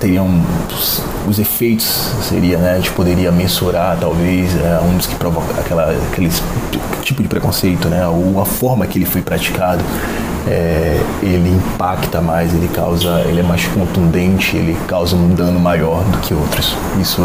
[0.00, 0.28] teriam
[1.26, 5.90] os efeitos seria né a gente poderia mensurar talvez é, um dos que provoca aquela
[6.12, 6.42] aqueles
[7.02, 9.82] tipo de preconceito né ou a forma que ele foi praticado
[10.46, 16.02] é, ele impacta mais ele causa ele é mais contundente ele causa um dano maior
[16.04, 17.22] do que outros isso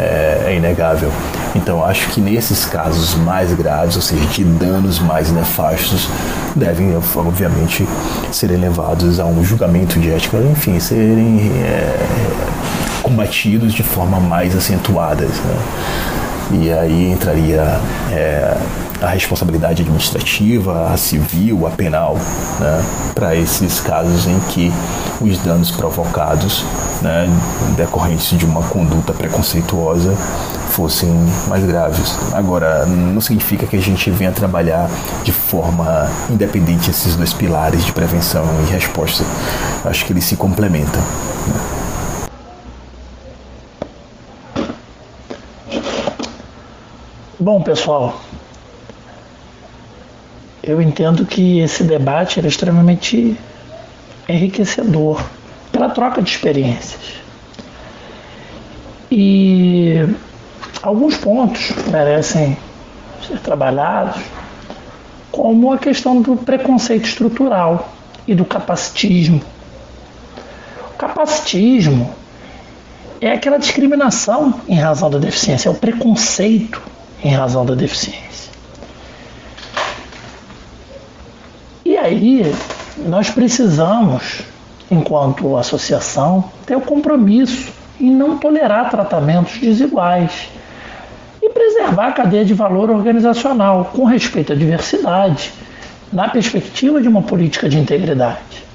[0.00, 1.12] é, é inegável.
[1.54, 6.08] Então acho que nesses casos mais graves, ou seja, de danos mais nefastos,
[6.54, 7.86] devem obviamente
[8.30, 12.06] serem levados a um julgamento de ética, enfim, serem é,
[13.02, 15.24] combatidos de forma mais acentuada.
[15.24, 15.56] Né?
[16.52, 17.80] E aí entraria
[18.12, 18.56] é,
[19.00, 22.16] a responsabilidade administrativa, a civil, a penal,
[22.58, 22.84] né,
[23.14, 24.72] para esses casos em que
[25.20, 26.64] os danos provocados,
[27.00, 27.26] né,
[27.76, 30.14] decorrentes de uma conduta preconceituosa,
[30.70, 31.10] fossem
[31.48, 32.16] mais graves.
[32.32, 34.88] Agora, não significa que a gente venha trabalhar
[35.24, 39.24] de forma independente esses dois pilares de prevenção e resposta.
[39.84, 41.00] Acho que eles se complementam.
[41.00, 41.80] Né?
[47.42, 48.20] Bom, pessoal,
[50.62, 53.36] eu entendo que esse debate é extremamente
[54.28, 55.22] enriquecedor
[55.72, 57.00] pela troca de experiências.
[59.10, 59.96] E
[60.82, 62.56] alguns pontos merecem
[63.26, 64.22] ser trabalhados,
[65.32, 67.92] como a questão do preconceito estrutural
[68.26, 69.40] e do capacitismo.
[70.92, 72.14] O capacitismo
[73.20, 76.80] é aquela discriminação em razão da deficiência, é o preconceito
[77.22, 78.30] em razão da deficiência.
[82.10, 82.54] Aí
[83.06, 84.42] nós precisamos,
[84.90, 90.48] enquanto associação, ter o compromisso em não tolerar tratamentos desiguais
[91.42, 95.52] e preservar a cadeia de valor organizacional com respeito à diversidade,
[96.12, 98.70] na perspectiva de uma política de integridade.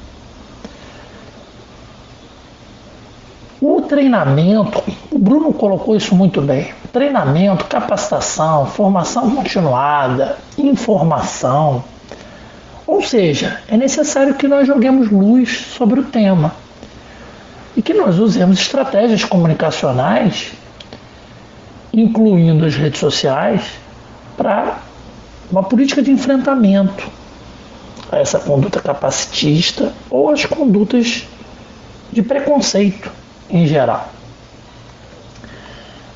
[3.62, 6.72] O treinamento, o Bruno colocou isso muito bem.
[6.94, 11.84] Treinamento, capacitação, formação continuada, informação,
[12.88, 16.54] ou seja, é necessário que nós joguemos luz sobre o tema
[17.76, 20.52] e que nós usemos estratégias comunicacionais,
[21.92, 23.64] incluindo as redes sociais,
[24.38, 24.80] para
[25.52, 27.10] uma política de enfrentamento
[28.12, 31.26] a essa conduta capacitista ou as condutas
[32.12, 33.12] de preconceito
[33.50, 34.10] em geral.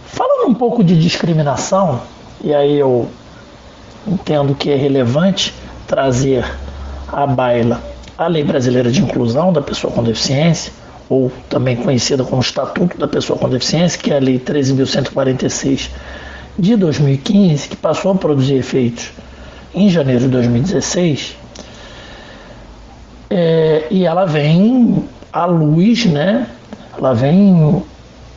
[0.06, 2.02] Falando um pouco de discriminação,
[2.44, 3.10] e aí eu
[4.08, 5.54] entendo que é relevante
[5.90, 6.46] trazer
[7.12, 7.82] à baila
[8.16, 10.72] a Lei Brasileira de Inclusão da Pessoa com Deficiência,
[11.10, 15.90] ou também conhecida como Estatuto da Pessoa com Deficiência, que é a Lei 13.146
[16.58, 19.12] de 2015, que passou a produzir efeitos
[19.74, 21.36] em janeiro de 2016,
[23.30, 26.48] é, e ela vem à luz, né?
[26.98, 27.84] Ela vem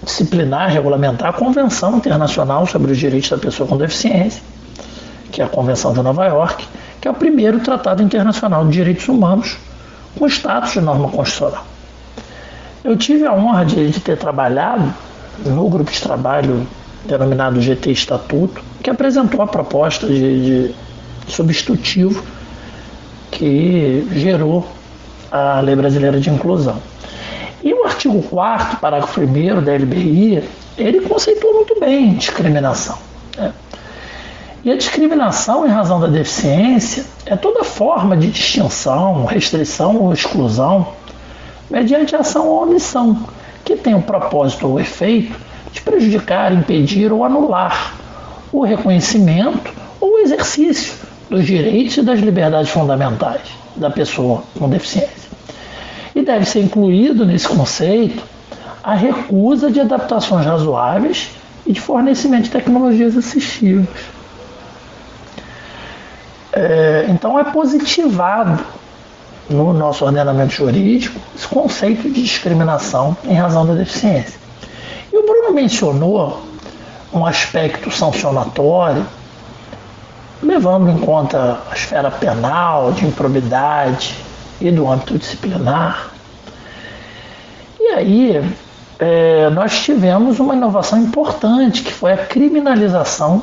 [0.03, 4.42] disciplinar, regulamentar a Convenção Internacional sobre os Direitos da Pessoa com Deficiência,
[5.31, 6.67] que é a Convenção de Nova York,
[7.03, 9.59] que é o primeiro tratado internacional de direitos humanos
[10.17, 11.67] com status de norma constitucional.
[12.85, 14.94] Eu tive a honra de, de ter trabalhado
[15.44, 16.65] no grupo de trabalho
[17.05, 20.75] denominado GT Estatuto, que apresentou a proposta de, de
[21.27, 22.23] substitutivo
[23.33, 24.65] que gerou
[25.29, 26.81] à Lei Brasileira de Inclusão.
[27.65, 30.44] E o artigo 4 parágrafo 1 da LBI,
[30.79, 32.96] ele conceitua muito bem discriminação.
[33.37, 33.53] Né?
[34.65, 40.87] E a discriminação em razão da deficiência é toda forma de distinção, restrição ou exclusão
[41.69, 43.27] mediante ação ou omissão,
[43.65, 45.37] que tem o propósito ou efeito
[45.73, 47.94] de prejudicar, impedir ou anular
[48.52, 50.94] o reconhecimento ou o exercício
[51.29, 53.40] dos direitos e das liberdades fundamentais
[53.75, 55.31] da pessoa com deficiência.
[56.15, 58.23] E deve ser incluído nesse conceito
[58.85, 61.31] a recusa de adaptações razoáveis
[61.67, 64.21] e de fornecimento de tecnologias assistivas.
[66.65, 68.65] É, então é positivado
[69.50, 74.38] no nosso ordenamento jurídico esse conceito de discriminação em razão da deficiência.
[75.13, 76.40] E o Bruno mencionou
[77.13, 79.04] um aspecto sancionatório,
[80.40, 84.17] levando em conta a esfera penal, de improbidade
[84.60, 86.13] e do âmbito disciplinar.
[87.81, 88.54] E aí
[89.00, 93.42] é, nós tivemos uma inovação importante, que foi a criminalização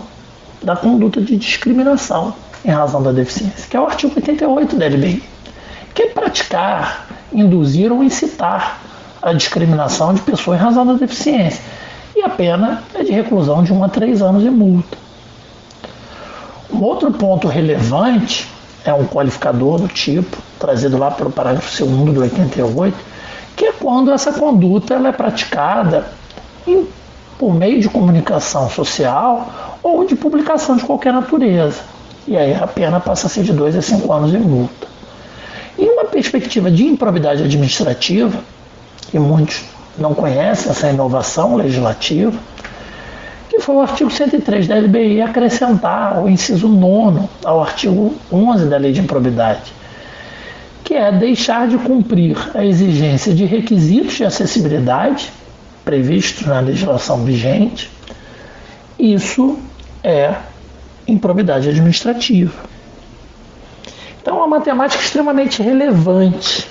[0.63, 2.33] da conduta de discriminação
[2.63, 5.23] em razão da deficiência, que é o artigo 88 da LBI,
[5.93, 8.79] que é praticar, induzir ou incitar
[9.21, 11.61] a discriminação de pessoa em razão da deficiência.
[12.15, 14.97] E a pena é de reclusão de 1 a 3 anos e multa.
[16.71, 18.47] Um outro ponto relevante
[18.85, 22.97] é um qualificador do tipo, trazido lá pelo parágrafo 2 do 88,
[23.55, 26.07] que é quando essa conduta ela é praticada
[26.65, 26.87] em,
[27.37, 31.81] por meio de comunicação social ou de publicação de qualquer natureza.
[32.29, 34.87] E aí a pena passa a ser de 2 a 5 anos de multa.
[35.75, 38.39] Em uma perspectiva de improbidade administrativa,
[39.09, 39.63] que muitos
[39.97, 42.37] não conhecem essa inovação legislativa,
[43.49, 48.77] que foi o artigo 103 da LBI acrescentar o inciso 9 ao artigo 11 da
[48.77, 49.73] Lei de Improbidade,
[50.83, 55.33] que é deixar de cumprir a exigência de requisitos de acessibilidade
[55.83, 57.89] previstos na legislação vigente.
[58.99, 59.57] Isso
[60.03, 60.35] é
[61.09, 62.53] improbidade administrativa.
[64.21, 66.67] Então, é uma matemática extremamente relevante.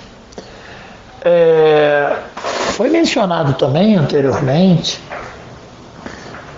[1.21, 2.15] É,
[2.73, 4.99] foi mencionado também anteriormente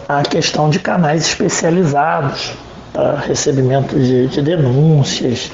[0.08, 2.54] a questão de canais especializados
[2.94, 5.52] para recebimento de, de denúncias,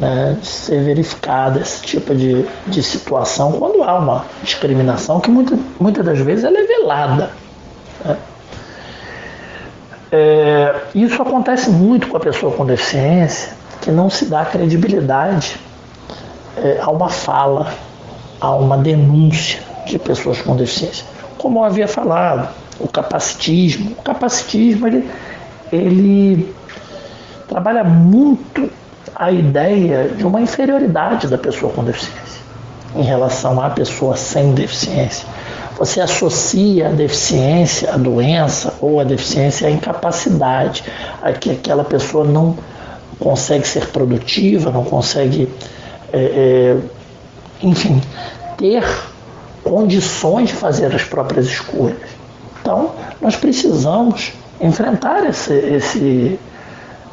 [0.00, 5.58] né, de ser verificada esse tipo de, de situação quando há uma discriminação que muita,
[5.78, 7.30] muitas das vezes ela é velada.
[8.04, 8.16] Né.
[10.10, 15.56] É, isso acontece muito com a pessoa com deficiência, que não se dá credibilidade
[16.56, 17.72] é, a uma fala,
[18.40, 21.04] a uma denúncia de pessoas com deficiência.
[21.36, 22.48] Como eu havia falado,
[22.80, 23.92] o capacitismo.
[23.98, 25.10] O capacitismo ele,
[25.72, 26.54] ele
[27.48, 28.70] trabalha muito
[29.14, 32.38] a ideia de uma inferioridade da pessoa com deficiência
[32.94, 35.26] em relação à pessoa sem deficiência.
[35.78, 40.82] Você associa a deficiência, a doença ou a deficiência à incapacidade,
[41.22, 42.58] a que aquela pessoa não
[43.18, 45.48] consegue ser produtiva, não consegue,
[46.12, 46.76] é, é,
[47.62, 48.02] enfim,
[48.56, 48.84] ter
[49.62, 51.96] condições de fazer as próprias escolhas.
[52.60, 56.40] Então, nós precisamos enfrentar esse, esse,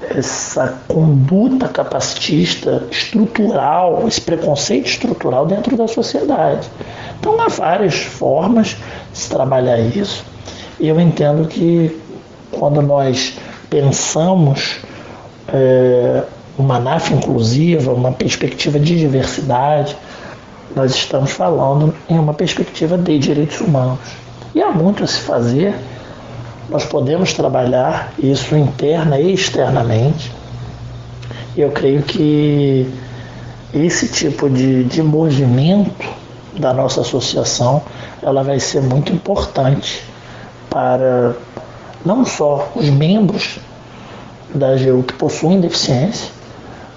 [0.01, 6.69] essa conduta capacitista estrutural, esse preconceito estrutural dentro da sociedade.
[7.19, 8.77] Então, há várias formas
[9.11, 10.23] de se trabalhar isso.
[10.79, 11.99] E eu entendo que
[12.51, 13.37] quando nós
[13.69, 14.77] pensamos
[15.47, 16.23] é,
[16.57, 19.95] uma NAF inclusiva, uma perspectiva de diversidade,
[20.75, 23.99] nós estamos falando em uma perspectiva de direitos humanos.
[24.53, 25.75] E há muito a se fazer,
[26.70, 30.32] nós podemos trabalhar isso interna e externamente.
[31.55, 32.91] E eu creio que
[33.74, 36.07] esse tipo de, de movimento
[36.57, 37.82] da nossa associação
[38.22, 40.03] ela vai ser muito importante
[40.70, 41.36] para
[42.05, 43.59] não só os membros
[44.53, 46.30] da AGU que possuem deficiência,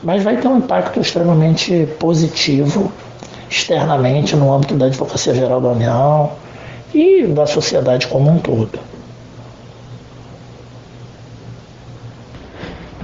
[0.02, 2.92] mas vai ter um impacto extremamente positivo
[3.50, 6.32] externamente no âmbito da Advocacia Geral da União
[6.94, 8.78] e da sociedade como um todo.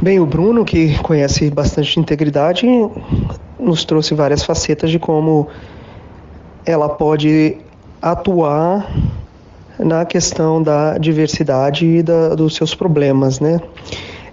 [0.05, 2.67] Bem, o Bruno, que conhece bastante integridade,
[3.59, 5.49] nos trouxe várias facetas de como
[6.67, 7.57] ela pode
[8.03, 8.87] atuar
[9.79, 13.59] na questão da diversidade e da, dos seus problemas, né?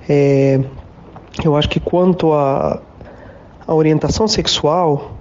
[0.09, 0.59] É,
[1.41, 2.81] eu acho que quanto à
[3.65, 5.13] orientação sexual,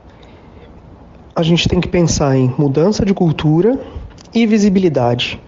[1.33, 3.79] a gente tem que pensar em mudança de cultura
[4.35, 5.41] e visibilidade.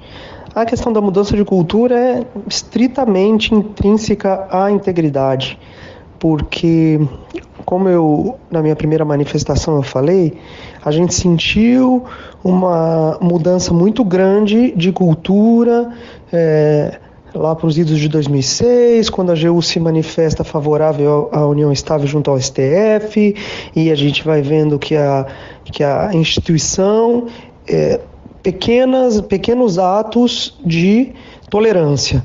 [0.55, 5.59] A questão da mudança de cultura é estritamente intrínseca à integridade,
[6.19, 7.01] porque
[7.65, 10.37] como eu na minha primeira manifestação eu falei,
[10.85, 12.05] a gente sentiu
[12.45, 15.91] uma mudança muito grande de cultura.
[16.31, 16.99] É,
[17.35, 22.07] lá para os idos de 2006, quando a AGU se manifesta favorável à União Estável
[22.07, 23.35] junto ao STF,
[23.75, 25.27] e a gente vai vendo que a,
[25.65, 27.27] que a instituição,
[27.67, 28.01] é,
[28.43, 31.13] pequenas, pequenos atos de
[31.49, 32.25] tolerância,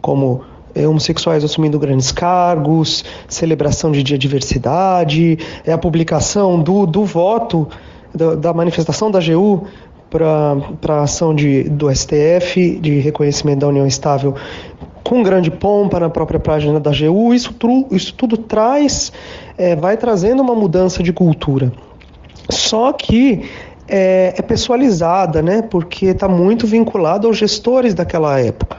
[0.00, 0.42] como
[0.74, 7.04] é, homossexuais assumindo grandes cargos, celebração de dia de diversidade, é a publicação do, do
[7.04, 7.68] voto,
[8.14, 9.66] da, da manifestação da AGU
[10.08, 14.34] para a ação de, do STF de reconhecimento da união estável
[15.04, 17.54] com grande pompa na própria página da AGU, isso,
[17.90, 19.12] isso tudo traz,
[19.58, 21.72] é, vai trazendo uma mudança de cultura.
[22.48, 23.48] Só que
[23.90, 25.62] é, é pessoalizada, né?
[25.62, 28.78] Porque está muito vinculado aos gestores daquela época.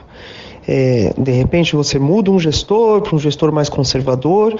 [0.66, 4.56] É, de repente você muda um gestor para um gestor mais conservador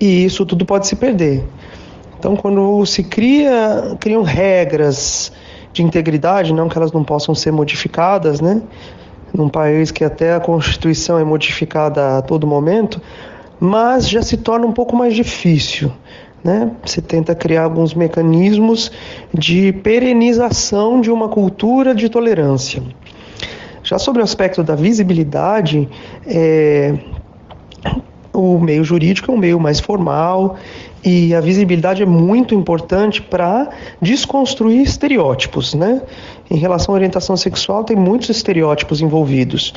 [0.00, 1.44] e isso tudo pode se perder.
[2.18, 5.32] Então, quando se cria, criam regras
[5.72, 8.60] de integridade, não que elas não possam ser modificadas, né?
[9.32, 13.00] Num país que até a Constituição é modificada a todo momento,
[13.58, 15.92] mas já se torna um pouco mais difícil.
[16.42, 16.70] Né?
[16.84, 18.90] Você tenta criar alguns mecanismos
[19.32, 22.82] de perenização de uma cultura de tolerância.
[23.82, 25.88] Já sobre o aspecto da visibilidade,
[26.26, 26.94] é,
[28.32, 30.56] o meio jurídico é um meio mais formal
[31.04, 33.70] e a visibilidade é muito importante para
[34.00, 36.02] desconstruir estereótipos, né?
[36.50, 39.72] Em relação à orientação sexual, tem muitos estereótipos envolvidos.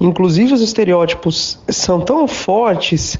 [0.00, 3.18] Inclusive, os estereótipos são tão fortes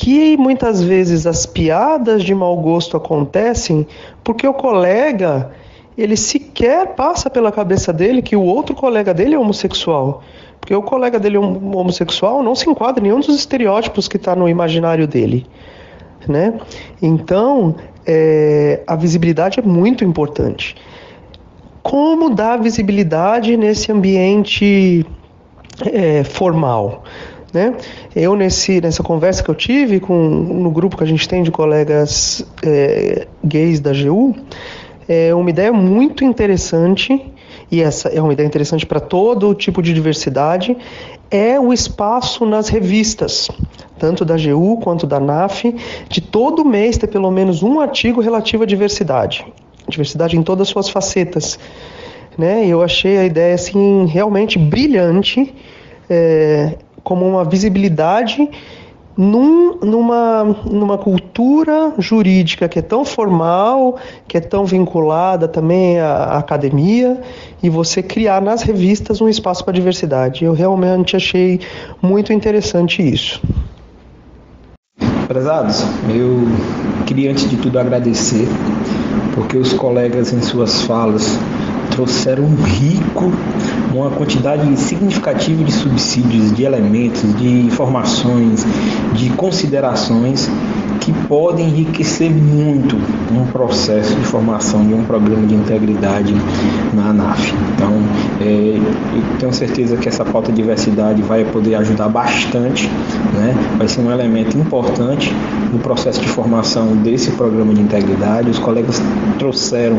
[0.00, 3.84] que muitas vezes as piadas de mau gosto acontecem
[4.22, 5.50] porque o colega
[5.96, 10.22] ele sequer passa pela cabeça dele que o outro colega dele é homossexual.
[10.60, 14.36] Porque o colega dele é homossexual não se enquadra em nenhum dos estereótipos que está
[14.36, 15.44] no imaginário dele
[16.28, 16.54] né?
[17.00, 17.74] Então,
[18.06, 20.76] é, a visibilidade é muito importante.
[21.82, 25.06] Como dar visibilidade nesse ambiente
[25.86, 27.02] é, formal?
[27.52, 27.74] Né?
[28.14, 31.50] Eu, nesse, nessa conversa que eu tive com, no grupo que a gente tem de
[31.50, 34.34] colegas é, gays da GU,
[35.08, 37.32] é uma ideia muito interessante,
[37.70, 40.76] e essa é uma ideia interessante para todo tipo de diversidade,
[41.30, 43.48] é o espaço nas revistas,
[43.98, 45.74] tanto da GU quanto da NAF,
[46.08, 49.46] de todo mês ter pelo menos um artigo relativo à diversidade,
[49.88, 51.58] diversidade em todas as suas facetas.
[52.36, 52.66] Né?
[52.66, 55.54] Eu achei a ideia assim realmente brilhante,
[56.08, 56.76] é,
[57.08, 58.50] como uma visibilidade
[59.16, 63.96] num, numa, numa cultura jurídica que é tão formal,
[64.28, 67.18] que é tão vinculada também à, à academia,
[67.62, 70.44] e você criar nas revistas um espaço para diversidade.
[70.44, 71.60] Eu realmente achei
[72.02, 73.40] muito interessante isso.
[75.26, 76.46] Prezados, eu
[77.06, 78.46] queria antes de tudo agradecer,
[79.34, 81.38] porque os colegas em suas falas
[81.98, 83.32] trouxeram um rico,
[83.92, 88.64] uma quantidade significativa de subsídios, de elementos, de informações,
[89.14, 90.48] de considerações
[91.00, 92.96] que podem enriquecer muito
[93.32, 96.34] um processo de formação de um programa de integridade
[96.92, 97.54] na ANAF.
[97.74, 97.92] Então,
[98.40, 102.90] é, eu tenho certeza que essa pauta de diversidade vai poder ajudar bastante,
[103.32, 103.54] né?
[103.78, 105.34] vai ser um elemento importante
[105.72, 108.50] no processo de formação desse programa de integridade.
[108.50, 109.00] Os colegas
[109.38, 109.96] trouxeram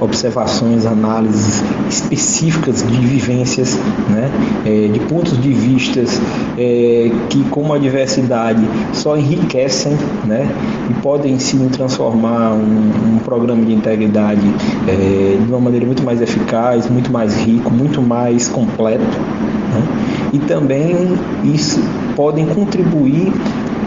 [0.00, 1.41] observações, análises
[1.88, 3.78] específicas de vivências,
[4.08, 4.30] né?
[4.64, 6.20] É, de pontos de vistas
[6.56, 8.62] é, que, como a diversidade,
[8.92, 10.48] só enriquecem né?
[10.90, 14.42] e podem sim transformar um, um programa de integridade
[14.86, 19.04] é, de uma maneira muito mais eficaz, muito mais rico, muito mais completo.
[19.04, 20.28] Né?
[20.32, 21.80] E também isso
[22.16, 23.32] podem contribuir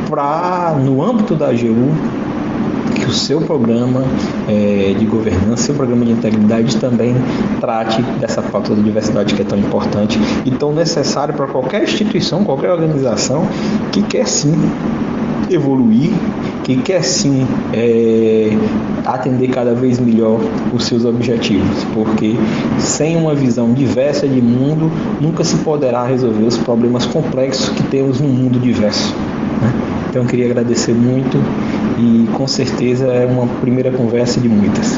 [0.10, 1.92] para, no âmbito da AGU,
[3.06, 4.04] que o seu programa
[4.48, 7.14] é, de governança, seu programa de integridade também
[7.62, 12.44] trate dessa pauta da diversidade que é tão importante e tão necessária para qualquer instituição,
[12.44, 13.48] qualquer organização
[13.92, 14.56] que quer sim
[15.52, 16.12] evoluir,
[16.64, 18.50] que quer sim é,
[19.06, 20.40] atender cada vez melhor
[20.74, 22.34] os seus objetivos, porque
[22.80, 24.92] sem uma visão diversa de mundo
[25.22, 29.14] nunca se poderá resolver os problemas complexos que temos num mundo diverso.
[29.62, 29.72] Né?
[30.10, 31.38] Então eu queria agradecer muito
[32.06, 34.92] e com certeza é uma primeira conversa de muitas.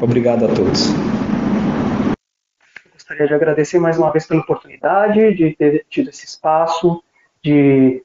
[0.00, 0.88] Obrigado a todos.
[2.92, 7.02] Gostaria de agradecer mais uma vez pela oportunidade de ter tido esse espaço,
[7.42, 8.02] de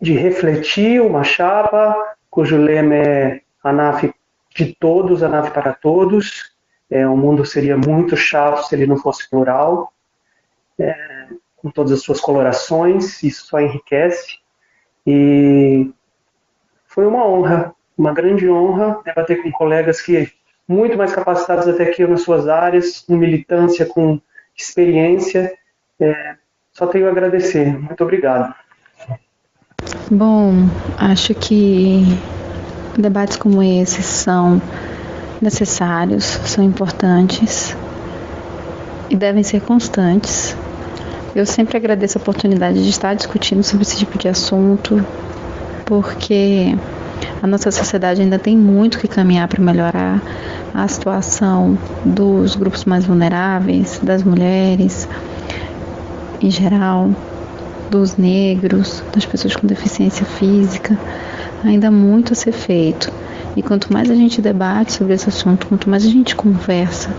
[0.00, 1.94] de refletir uma chapa
[2.30, 4.12] cujo lema é ANAF
[4.54, 6.52] de todos, ANAF para todos.
[6.90, 9.92] É, o mundo seria muito chato se ele não fosse plural,
[10.78, 14.38] é, com todas as suas colorações, isso só enriquece.
[15.06, 15.90] E
[16.90, 20.32] foi uma honra uma grande honra debater com colegas que
[20.66, 24.18] muito mais capacitados até que eu nas suas áreas, com militância, com
[24.56, 25.52] experiência.
[26.00, 26.36] É,
[26.72, 27.78] só tenho a agradecer.
[27.78, 28.54] Muito obrigado.
[30.10, 32.04] Bom, acho que
[32.96, 34.62] debates como esses são
[35.42, 37.76] necessários, são importantes
[39.10, 40.56] e devem ser constantes.
[41.34, 45.04] Eu sempre agradeço a oportunidade de estar discutindo sobre esse tipo de assunto,
[45.90, 46.72] porque
[47.42, 50.22] a nossa sociedade ainda tem muito que caminhar para melhorar
[50.72, 55.08] a situação dos grupos mais vulneráveis, das mulheres
[56.40, 57.10] em geral,
[57.90, 60.96] dos negros, das pessoas com deficiência física.
[61.64, 63.12] Ainda muito a ser feito.
[63.56, 67.10] E quanto mais a gente debate sobre esse assunto, quanto mais a gente conversa,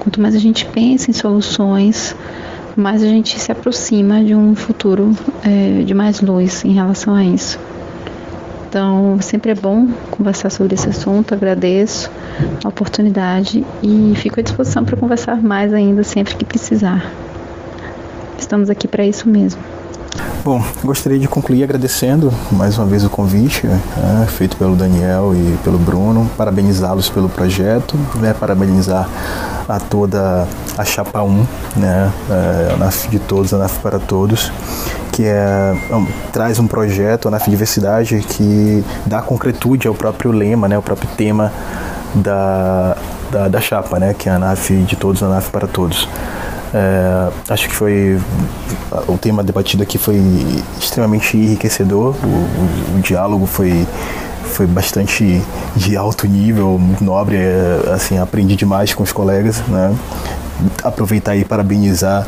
[0.00, 2.16] quanto mais a gente pensa em soluções,
[2.74, 5.14] mais a gente se aproxima de um futuro
[5.44, 7.58] é, de mais luz em relação a isso.
[8.74, 11.32] Então, sempre é bom conversar sobre esse assunto.
[11.32, 12.10] Agradeço
[12.64, 17.08] a oportunidade e fico à disposição para conversar mais ainda sempre que precisar.
[18.36, 19.62] Estamos aqui para isso mesmo.
[20.44, 25.56] Bom, gostaria de concluir agradecendo mais uma vez o convite né, feito pelo Daniel e
[25.62, 29.08] pelo Bruno, parabenizá-los pelo projeto, né, parabenizar
[29.68, 31.46] a toda a Chapa 1,
[31.76, 34.50] né, é, de todos, a NAF para todos,
[35.14, 40.66] que é, um, traz um projeto, a NAF Diversidade, que dá concretude ao próprio lema,
[40.66, 41.52] né, ao próprio tema
[42.16, 42.96] da,
[43.30, 46.08] da, da chapa, né, que é a NAF de todos, a NAF para todos.
[46.74, 48.20] É, acho que foi
[49.06, 50.20] o tema debatido aqui foi
[50.80, 52.16] extremamente enriquecedor.
[52.24, 53.86] O, o, o diálogo foi
[54.42, 55.42] foi bastante
[55.74, 59.94] de alto nível, muito nobre, é, assim, aprendi demais com os colegas, né?
[60.82, 62.26] Aproveitar e parabenizar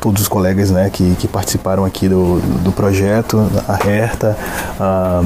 [0.00, 4.36] todos os colegas, né, que, que participaram aqui do, do projeto, a Herta,
[4.78, 5.24] a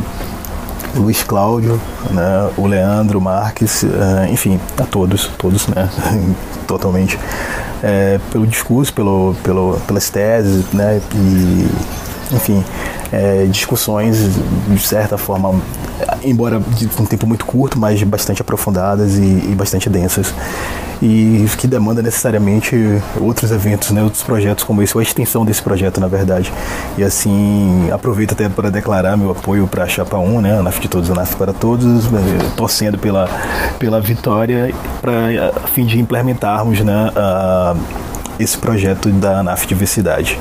[0.94, 5.88] Luiz Cláudio, né, o Leandro Marques, uh, enfim, a todos, todos, né,
[6.66, 7.18] totalmente,
[7.82, 11.68] é, pelo discurso, pelo, pelo, pelas teses, né, e,
[12.32, 12.64] enfim,
[13.12, 14.16] é, discussões
[14.68, 15.60] de certa forma,
[16.22, 20.34] embora de um tempo muito curto, mas bastante aprofundadas e, e bastante densas
[21.02, 22.76] e que demanda necessariamente
[23.18, 26.52] outros eventos, né, outros projetos como esse, ou a extensão desse projeto, na verdade.
[26.98, 30.88] E assim, aproveito até para declarar meu apoio para a Chapa 1, né, ANAF de
[30.88, 32.08] todos, ANAF para todos, eh,
[32.56, 33.28] torcendo pela,
[33.78, 37.10] pela vitória, para a fim de implementarmos né,
[38.38, 40.38] esse projeto da ANAF Diversidade.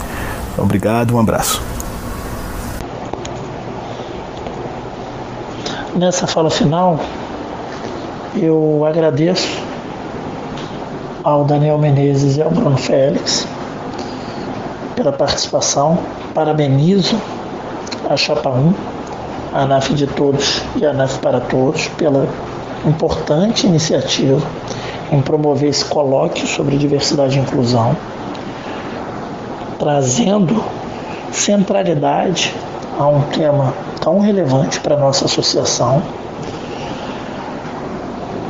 [0.57, 1.68] Obrigado, um abraço.
[5.99, 6.97] Nessa fala final,
[8.33, 9.61] eu agradeço
[11.21, 13.45] ao Daniel Menezes e ao Bruno Félix
[14.95, 15.99] pela participação.
[16.33, 17.17] Parabenizo
[18.09, 18.73] a Chapa 1,
[19.53, 22.25] a ANAF de Todos e a ANAF para Todos pela
[22.85, 24.41] importante iniciativa
[25.11, 27.93] em promover esse colóquio sobre diversidade e inclusão,
[29.77, 30.63] trazendo
[31.29, 32.55] centralidade
[32.99, 36.03] a um tema tão relevante para a nossa associação.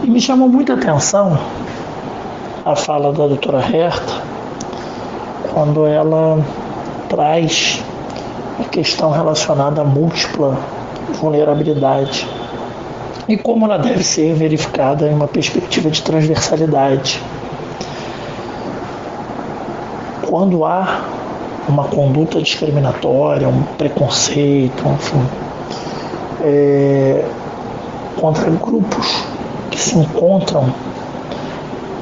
[0.04, 1.38] E me chamou muita atenção
[2.66, 4.24] a fala da doutora Herta,
[5.54, 6.44] quando ela
[7.08, 7.84] traz
[8.60, 10.58] a questão relacionada à múltipla
[11.22, 12.28] vulnerabilidade
[13.28, 17.22] e como ela deve ser verificada em uma perspectiva de transversalidade.
[20.28, 21.19] Quando há
[21.68, 25.26] uma conduta discriminatória, um preconceito, enfim,
[26.42, 27.26] é,
[28.20, 29.24] contra grupos
[29.70, 30.74] que se encontram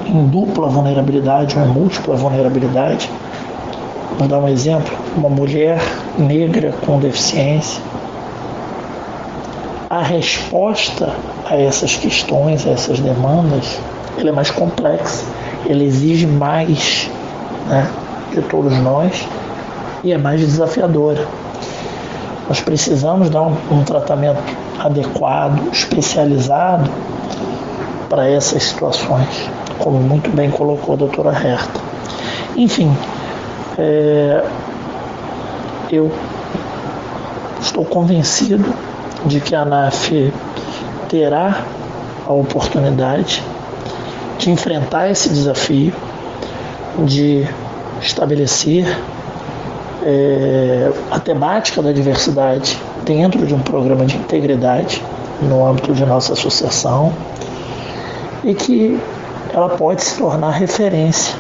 [0.06, 3.10] em dupla vulnerabilidade ou em múltipla vulnerabilidade.
[4.18, 5.80] Vou dar um exemplo: uma mulher
[6.18, 7.82] negra com deficiência.
[9.90, 11.14] A resposta
[11.46, 13.80] a essas questões, a essas demandas,
[14.18, 15.26] ela é mais complexa,
[15.68, 17.10] ela exige mais
[17.68, 17.88] né,
[18.34, 19.26] de todos nós
[20.04, 21.28] e é mais desafiadora.
[22.48, 24.42] Nós precisamos dar um, um tratamento
[24.80, 26.90] adequado, especializado
[28.10, 31.80] para essas situações como muito bem colocou a doutora Herta.
[32.56, 32.96] Enfim,
[33.78, 34.44] é,
[35.92, 36.12] eu
[37.62, 38.74] estou convencido
[39.26, 40.34] de que a ANAF
[41.10, 41.64] terá
[42.26, 43.44] a oportunidade
[44.38, 45.94] de enfrentar esse desafio,
[47.06, 47.48] de
[48.02, 48.86] estabelecer
[50.10, 55.04] é, a temática da diversidade dentro de um programa de integridade
[55.42, 57.12] no âmbito de nossa associação
[58.42, 58.98] e que
[59.54, 61.36] ela pode se tornar referência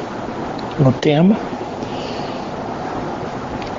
[0.78, 1.38] no tema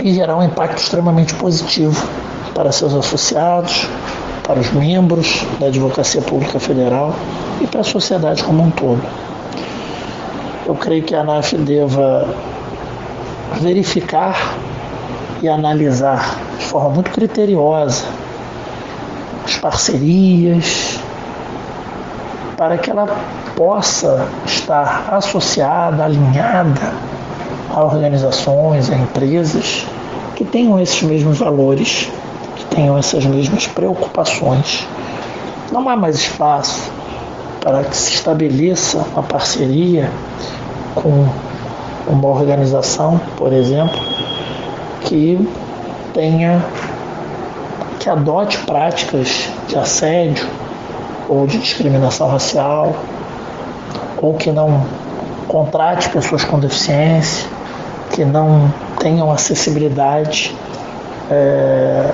[0.01, 2.09] e gerar um impacto extremamente positivo
[2.55, 3.87] para seus associados,
[4.43, 7.15] para os membros da Advocacia Pública Federal
[7.61, 9.03] e para a sociedade como um todo.
[10.65, 12.27] Eu creio que a ANAF deva
[13.61, 14.57] verificar
[15.43, 18.05] e analisar de forma muito criteriosa
[19.45, 20.99] as parcerias,
[22.57, 23.07] para que ela
[23.57, 26.93] possa estar associada, alinhada
[27.75, 29.87] a organizações, a empresas
[30.35, 32.11] que tenham esses mesmos valores,
[32.57, 34.87] que tenham essas mesmas preocupações.
[35.73, 36.91] Não há mais espaço
[37.61, 40.11] para que se estabeleça uma parceria
[40.95, 41.27] com
[42.07, 43.99] uma organização, por exemplo,
[45.09, 45.49] que
[46.13, 46.63] tenha
[47.99, 50.47] que adote práticas de assédio
[51.29, 52.95] ou de discriminação racial,
[54.21, 54.87] ou que não
[55.47, 57.49] contrate pessoas com deficiência,
[58.11, 60.55] que não tenham acessibilidade
[61.31, 62.11] é,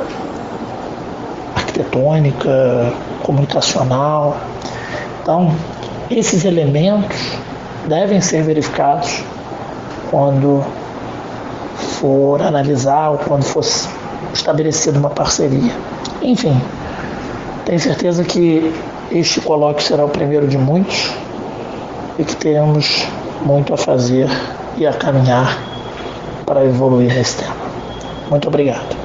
[1.54, 2.92] arquitetônica,
[3.22, 4.36] comunicacional.
[5.22, 5.54] Então,
[6.10, 7.16] esses elementos
[7.88, 9.22] devem ser verificados
[10.10, 10.64] quando
[12.00, 13.64] for analisar ou quando for
[14.32, 15.72] estabelecida uma parceria.
[16.22, 16.60] Enfim,
[17.64, 18.72] tenho certeza que
[19.10, 21.12] este colóquio será o primeiro de muitos
[22.18, 23.06] e que teremos
[23.44, 24.28] muito a fazer
[24.76, 25.58] e a caminhar
[26.46, 27.56] para evoluir nesse tema.
[28.30, 29.03] Muito obrigado.